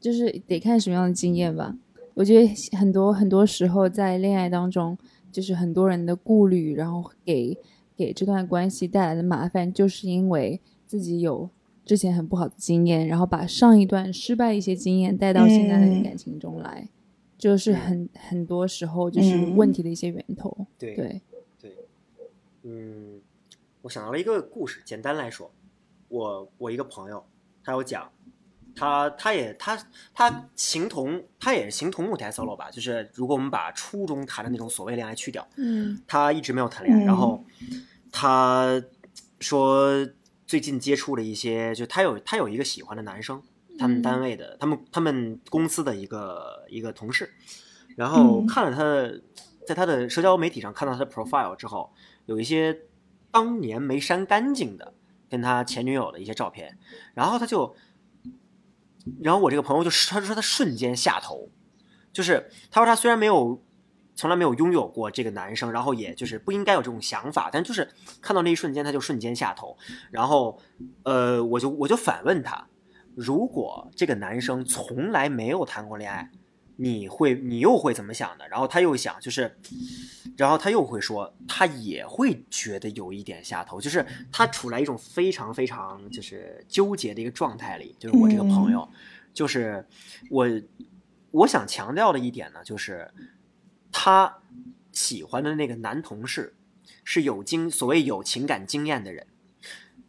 [0.00, 1.76] 就是得看什么样的经验吧。
[2.14, 2.48] 我觉得
[2.78, 4.96] 很多很多时候在恋爱当中，
[5.30, 7.58] 就是很多人的顾虑，然后给
[7.94, 11.50] 给这段关系带来的麻烦，就是因为自己有
[11.84, 16.88] 之前很不好的经验，然后把上一段失败一些经验带到现在的感情中来，
[17.36, 20.66] 就是很很多时候就是问题的一些源头。
[20.78, 20.94] 对。
[20.94, 21.20] 对。
[21.60, 21.76] 对，
[22.62, 23.20] 嗯。
[23.82, 25.50] 我想到了一个故事，简单来说，
[26.08, 27.26] 我我一个朋友，
[27.64, 28.12] 他有讲，
[28.74, 37.42] 他他也他他形同他也是形同木台 solo 吧，就是如果我们把初中谈的那种所谓恋爱去掉，嗯，他一直没有谈恋爱，然后
[38.12, 38.82] 他
[39.40, 40.06] 说
[40.46, 43.42] 最近接触了一些，就他有他有一个喜欢的男生，
[43.78, 47.32] 他们单位的，他们他们公司的一个一个同事，
[47.96, 49.22] 然后看了他的，
[49.66, 51.90] 在他的社交媒体上看到他的 profile 之后，
[52.26, 52.78] 有一些。
[53.30, 54.94] 当年没删干净的
[55.28, 56.78] 跟他前女友的一些照片，
[57.14, 57.74] 然后他就，
[59.22, 61.48] 然后我这个朋友就他说他瞬间下头，
[62.12, 63.62] 就是他说他虽然没有
[64.14, 67.88] 从来没有拥有过这个男生，然后也就是不应该有这种想法，但就是
[68.20, 69.76] 看到那一瞬间他就瞬间下头，
[70.10, 70.60] 然后
[71.04, 72.66] 呃我就我就反问他，
[73.14, 76.30] 如果这个男生从来没有谈过恋爱。
[76.82, 78.48] 你会，你又会怎么想的？
[78.48, 79.54] 然后他又想，就是，
[80.34, 87.94] 然后他又会说，他也会觉得有一点下头，就是他处在一种非常非常就是纠结的一个状态里。
[87.98, 88.88] 就是我这个朋友，
[89.34, 89.86] 就是
[90.30, 90.48] 我
[91.32, 93.12] 我想强调的一点呢，就是
[93.92, 94.38] 他
[94.90, 96.56] 喜欢的那个男同事
[97.04, 99.26] 是有经所谓有情感经验的人，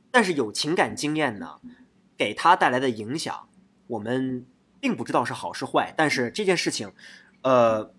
[0.10, 1.60] 但是有情感经验呢，
[2.18, 3.50] 给他带来的影响，
[3.88, 4.46] 我们。
[4.82, 6.92] 并不知道是好是坏，但是这件事情，
[7.44, 7.94] 呃，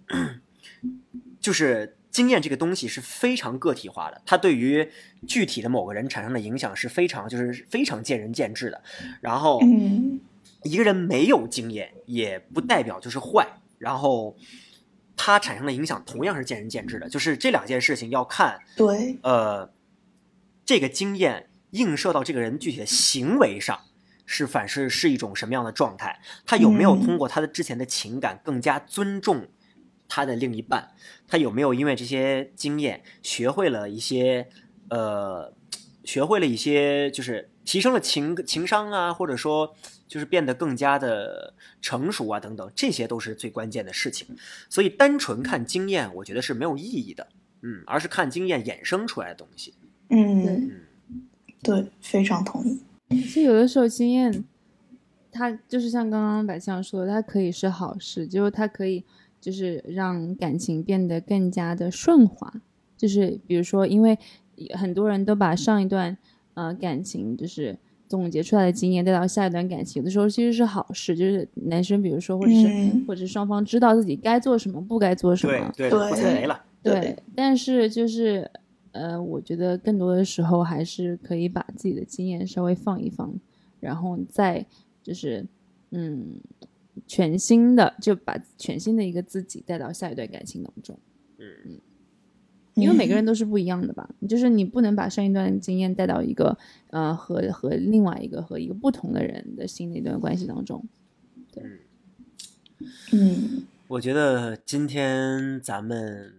[1.41, 4.91] 就是经验这个东西是非常个体化的，它对于
[5.27, 8.83] 具体的某个人产生的影响是非常就是非常见仁见智的。
[9.21, 9.61] 然后，
[10.65, 13.47] 一个人没有经验也不代表就是坏，
[13.79, 14.37] 然后
[15.17, 17.09] 他产生的影响同样是见仁见智的。
[17.09, 19.73] 就是这两件事情要看，对，呃，
[20.67, 23.81] 这个经验映射到这个人具体的行为上。
[24.25, 26.21] 是反是是一种什么样的状态？
[26.47, 29.49] 他有没有通过他的之前的情感更加尊重
[30.09, 30.91] 他的另一半？
[31.27, 34.49] 他有没有因为这些经验学会了一些
[34.89, 35.55] 呃，
[36.05, 39.75] 学会了一些就是提升了情情商啊，或者说
[40.07, 44.37] 就是变得更加的成熟啊等等，这些都是最关键的事情。
[44.69, 47.29] 所以单纯看经验，我觉得是没有意义的，
[47.63, 49.75] 嗯，而是看经验衍生出来的东西。
[50.11, 50.83] 嗯，
[51.63, 52.83] 对，非常同意。
[53.13, 54.45] 其实有的时候经验，
[55.31, 59.05] 它就是像刚刚百象说的，它可以是好事，就是它可以
[59.41, 62.53] 就是让感情变得更加的顺滑。
[62.97, 64.19] 就是比如说，因为
[64.75, 66.17] 很多人都把上一段
[66.55, 67.79] 呃感情就是
[68.09, 71.17] 总结出来的经验带到下一段感情，有的时候其实是好事。
[71.17, 72.69] 就是男生比如说，或者是
[73.07, 76.63] 或者是双方知道自己该做什么，不该做什么，对对，不踩雷了。
[76.83, 78.51] 对，但是就是。
[78.93, 83.35] 呃，我觉得更多的时候还是可以把自己的经验稍微放一放，
[83.81, 84.65] 然后再
[85.03, 85.45] 就是，
[85.91, 86.41] 嗯，
[87.07, 90.99] 全新的就把全新的一个自己带到下一段感情当中。
[91.39, 91.81] 嗯嗯，
[92.75, 96.57] 因为每个人都是不一样的吧，就是你不能把上一段经验带到一个
[96.89, 100.85] 呃和和另外一个和一个不同的人的新的一段关系当中。
[101.53, 101.65] 对，
[103.13, 106.33] 嗯我觉得今天咱们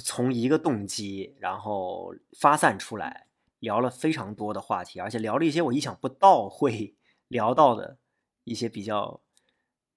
[0.00, 3.26] 从一个动机，然后发散出来，
[3.58, 6.94] 聊了非常多的话题，而且聊了一些我意想不到会
[7.28, 7.98] 聊到的
[8.44, 9.20] 一些比较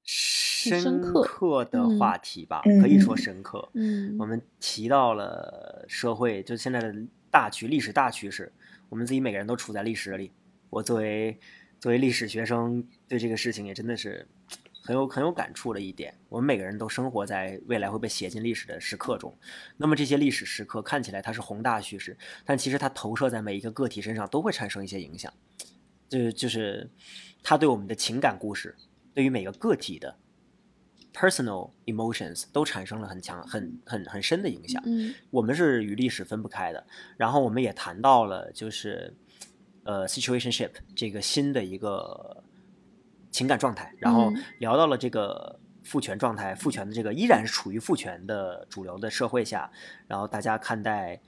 [0.03, 3.69] 深深刻刻的嗯话题吧，嗯可以说深刻。
[3.73, 6.93] 嗯我们提到了社会，就现在的
[7.29, 8.53] 大趋历史大趋势，
[8.89, 10.31] 我们自己每个人都处在历史里。
[10.69, 11.39] 我作为
[11.79, 14.27] 作为历史学生，对这个事情也真的是
[14.87, 16.17] 很有很有感触的一点。
[16.29, 19.37] 我们每个人都生活在未来会被写进历史的时刻中。
[19.75, 25.33] 那么这些历史时刻看起来它是宏大叙事，但其实它投射在每一个个体身上都会产生一些影响。
[26.07, 26.89] 就就是
[27.43, 28.77] 它对我们的情感故事，
[29.13, 30.17] 对于每个个体的
[31.13, 34.81] personal emotions 都产生了很强、很很很深的影响。
[34.85, 36.87] 嗯我们是与历史分不开的。
[37.17, 39.13] 然后我们也谈到了，就是
[39.83, 42.43] 呃，situationship 这个新的一个
[43.37, 49.69] 情感状态，然后嗯聊到了这个父权状态，父权的这个依然是处于父权的主流的社会下，
[50.07, 51.19] 然后大家看待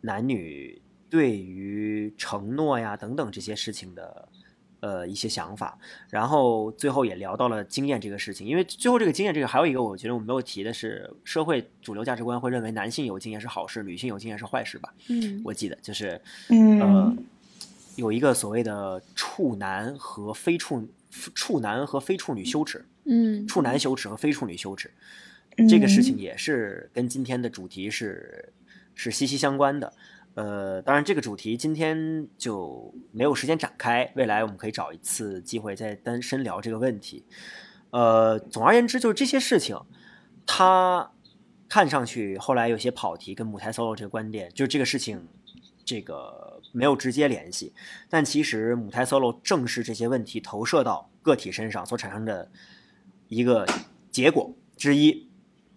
[0.00, 4.28] 男女对于承诺呀等等这些事情的。
[4.80, 5.76] 呃，一些想法，
[6.08, 14.94] 然后最后也聊到了经验这个事情，因为最后这个经验这个还有一个我觉得我没有提的是，社会主流价值观会认为男性有经验是好事，女性有经验是坏事吧？
[15.08, 16.10] 嗯我记得就是
[16.48, 17.26] 呃嗯
[17.96, 24.90] 有一个所谓的处男和非处处男和非处女羞耻，嗯处男羞耻和非处女羞耻，
[25.68, 28.52] 这个事情也是跟今天的主题是
[28.94, 29.92] 是息息相关的。
[30.34, 37.24] 呃，当然这个主题今天就没有时间展开，未来我们可以找一次机会再单深聊这个问题。
[37.90, 39.76] 呃，总而言之，就是这些事情，
[40.46, 41.10] 它
[41.68, 45.26] 看上去后来有些跑题，跟母胎 solo 这个观点，就是这个事情，
[45.84, 47.72] 这个没有直接联系。
[48.08, 52.48] 但其实母胎 solo 正是这些问题投射到个体身上所产生的
[53.26, 53.66] 一个
[54.12, 55.26] 结果之一。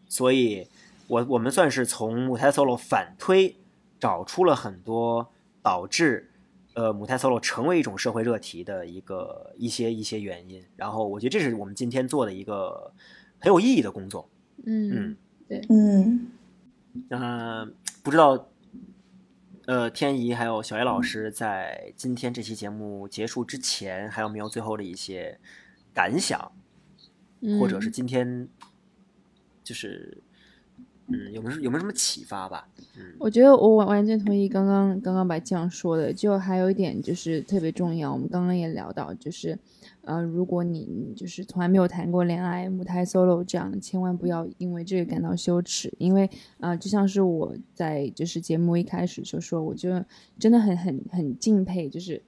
[0.07, 0.68] 所以
[1.07, 3.56] 我我们算是从母胎 solo 反推，
[3.99, 5.32] 找出了很多
[5.64, 6.30] 导致
[6.76, 10.64] 呃母胎 solo 成为一种社会热题的一个一些一些原因。
[10.76, 12.94] 然后我觉得这是我们今天做的一个
[13.40, 14.30] 很有意义的工作。
[14.64, 15.18] 嗯
[15.69, 16.28] 嗯
[17.10, 17.68] 那、
[18.03, 18.51] 不知道，
[19.72, 25.39] 呃，天怡还有小叶老师在今天这期节目结束之前，还有没有最后的一些
[25.93, 26.52] 感想，
[27.39, 28.49] 嗯，或者是今天
[29.64, 30.22] 就是
[31.07, 32.68] 嗯有没有有没有什么启发吧？
[32.98, 33.15] 嗯。
[33.18, 39.57] 我觉得我完完全同意刚刚刚刚白酱说的，就还有一点就是特别重要，我们刚刚也聊到，就是
[40.03, 46.30] 呃，如果你你就是从来没有谈过恋爱，母胎 solo 这样，千万不要因为这个感到羞耻，因为
[46.60, 49.90] 呃，就像是我在就是节目一开始就说，我就
[50.40, 52.22] 真的很很很敬佩，就是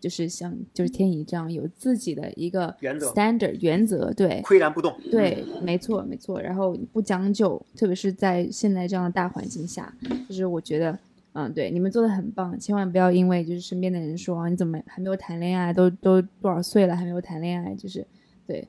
[0.00, 4.92] 就是像就是天怡这样有自己的一个原则 standard 原则，对，岿然不动。
[5.10, 6.40] 对，没错，没错。
[6.40, 9.94] 然后不将就，特别是在现在这样的大环境下，
[10.28, 10.98] 就是我觉得，
[11.34, 18.06] 嗯，对，你们做的很棒，千万不要因为就是身边的人说啊，你怎么还没有谈恋爱，都都多少岁了还没有谈恋爱，就是
[18.46, 18.68] 对，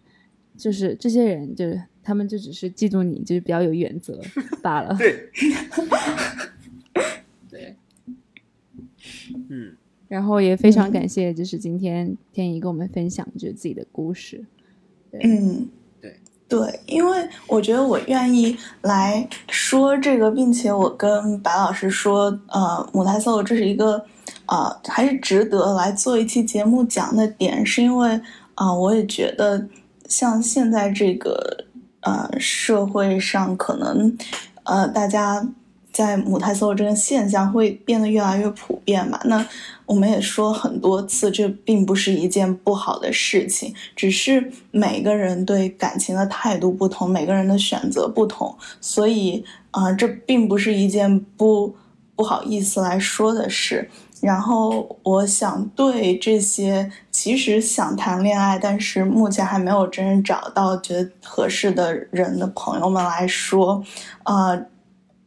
[0.55, 4.19] 就是这些人就是他们就只是嫉妒你就是比较有原则
[4.63, 4.95] 罢了。
[4.97, 5.29] 对，
[7.49, 7.75] 对。
[9.49, 9.75] 嗯，
[10.07, 14.45] 然后也非常嗯感谢，就是今天天怡跟我们分享就是自己的故事。
[15.11, 15.67] 嗯，
[16.53, 24.05] 对，因为我觉得我愿意来说这个，并且我跟白老师说，呃，母胎 solo 这是一个，
[24.45, 28.21] 呃，还是值得来做一期节目讲的点，是因为，
[28.53, 29.67] 啊、我也觉得
[30.07, 31.65] 像现在这个，
[32.01, 34.15] 呃，社会上可能，
[34.65, 35.43] 呃，大家
[35.93, 39.17] 在母胎 solo 这个现象会变得越来越普遍嘛。
[39.25, 39.45] 那
[39.85, 51.75] 我们也说很多次，这并不是一件不好的事情，只是每个人对感情的态度不同，每个人的选择不同，所以啊、这并不是一件不
[52.15, 53.89] 不好意思来说的事。
[54.21, 63.83] 然后我想对这些其实想谈恋爱，但是目前还没有真正找到觉得合适的人的朋友们来说，
[64.23, 64.65] 呃，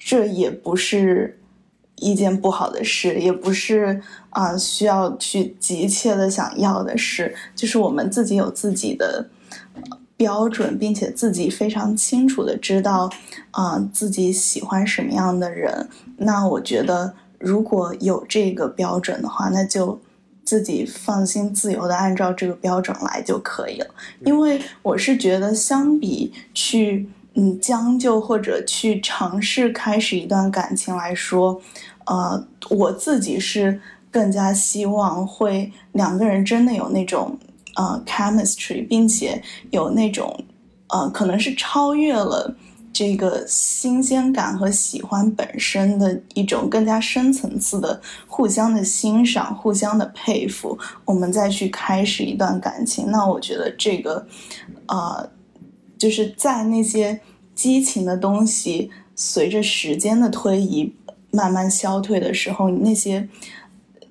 [0.08, 1.36] 这也不是
[1.96, 4.00] 一件不好的事，也不是
[4.30, 9.28] 啊、呃需要去急切的想要的事，就是我们自己有自己的
[9.74, 9.82] 呃
[10.16, 13.10] 标准，并且自己非常清楚的知道
[13.50, 15.88] 啊、呃自己喜欢什么样的人。
[16.18, 19.98] 那我觉得如果有这个标准的话，那就。
[20.46, 23.86] 自己放心自由的按照这个标准来就可以了，
[24.24, 31.60] 因为我是觉得相比去嗯将就或者去尝试开始一段感情来说，
[32.06, 33.78] 呃，我自己是
[34.10, 37.38] 更加希望会两个人真的有那种
[37.76, 40.34] 呃 chemistry，并且有那种
[40.88, 42.54] 呃，可能是超越了
[42.92, 53.10] 这个新鲜感和喜欢本身的一种更加深层次的互相的欣赏、互相的佩服，我们再去开始一段感情。
[53.10, 54.26] 那我觉得这个，
[54.86, 55.28] 呃，
[55.98, 57.20] 就是在那些
[57.54, 60.94] 激情的东西随着时间的推移
[61.30, 63.28] 慢慢消退的时候，那些。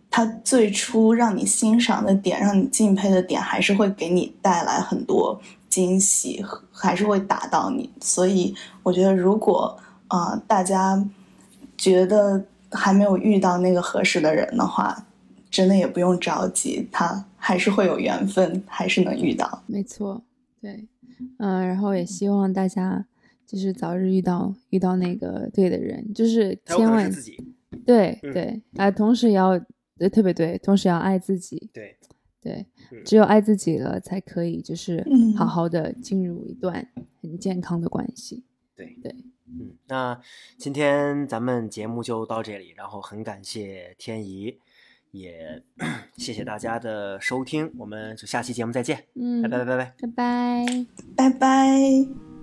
[0.07, 5.37] 他最初让你欣赏的点，让你敬佩的点，还是会给你带来很多
[5.67, 6.41] 惊喜，
[6.71, 7.89] 还是会打到你。
[7.99, 11.05] 所以我觉得，如果啊，大家
[11.77, 15.05] 觉得还没有遇到那个合适的人的话，
[15.51, 19.61] 真的也不用着急，他还是会有缘分，还是能遇到。
[19.65, 20.21] 没错，
[20.61, 20.85] 对，
[21.39, 23.05] 嗯，然后也希望大家
[23.45, 27.11] 就是早日遇到遇到那个对的人，就是千万
[27.85, 29.59] 对对啊，同时也要。
[29.97, 31.69] 对，特别对，同时要爱自己。
[31.71, 31.95] 对，
[32.41, 32.65] 对，
[33.05, 35.01] 只有爱自己了，才可以就是
[35.37, 36.85] 好好的进入一段
[37.21, 38.43] 很健康的关系。
[38.75, 39.15] 对对，
[39.47, 40.19] 嗯，那
[40.57, 44.59] 今天咱们节目就到这里，然后很感谢天怡，
[45.17, 45.61] 也
[46.17, 49.05] 谢谢大家的收听，我们就下期节目再见。
[49.15, 50.65] 嗯，拜拜拜拜拜拜
[51.15, 52.34] 拜拜。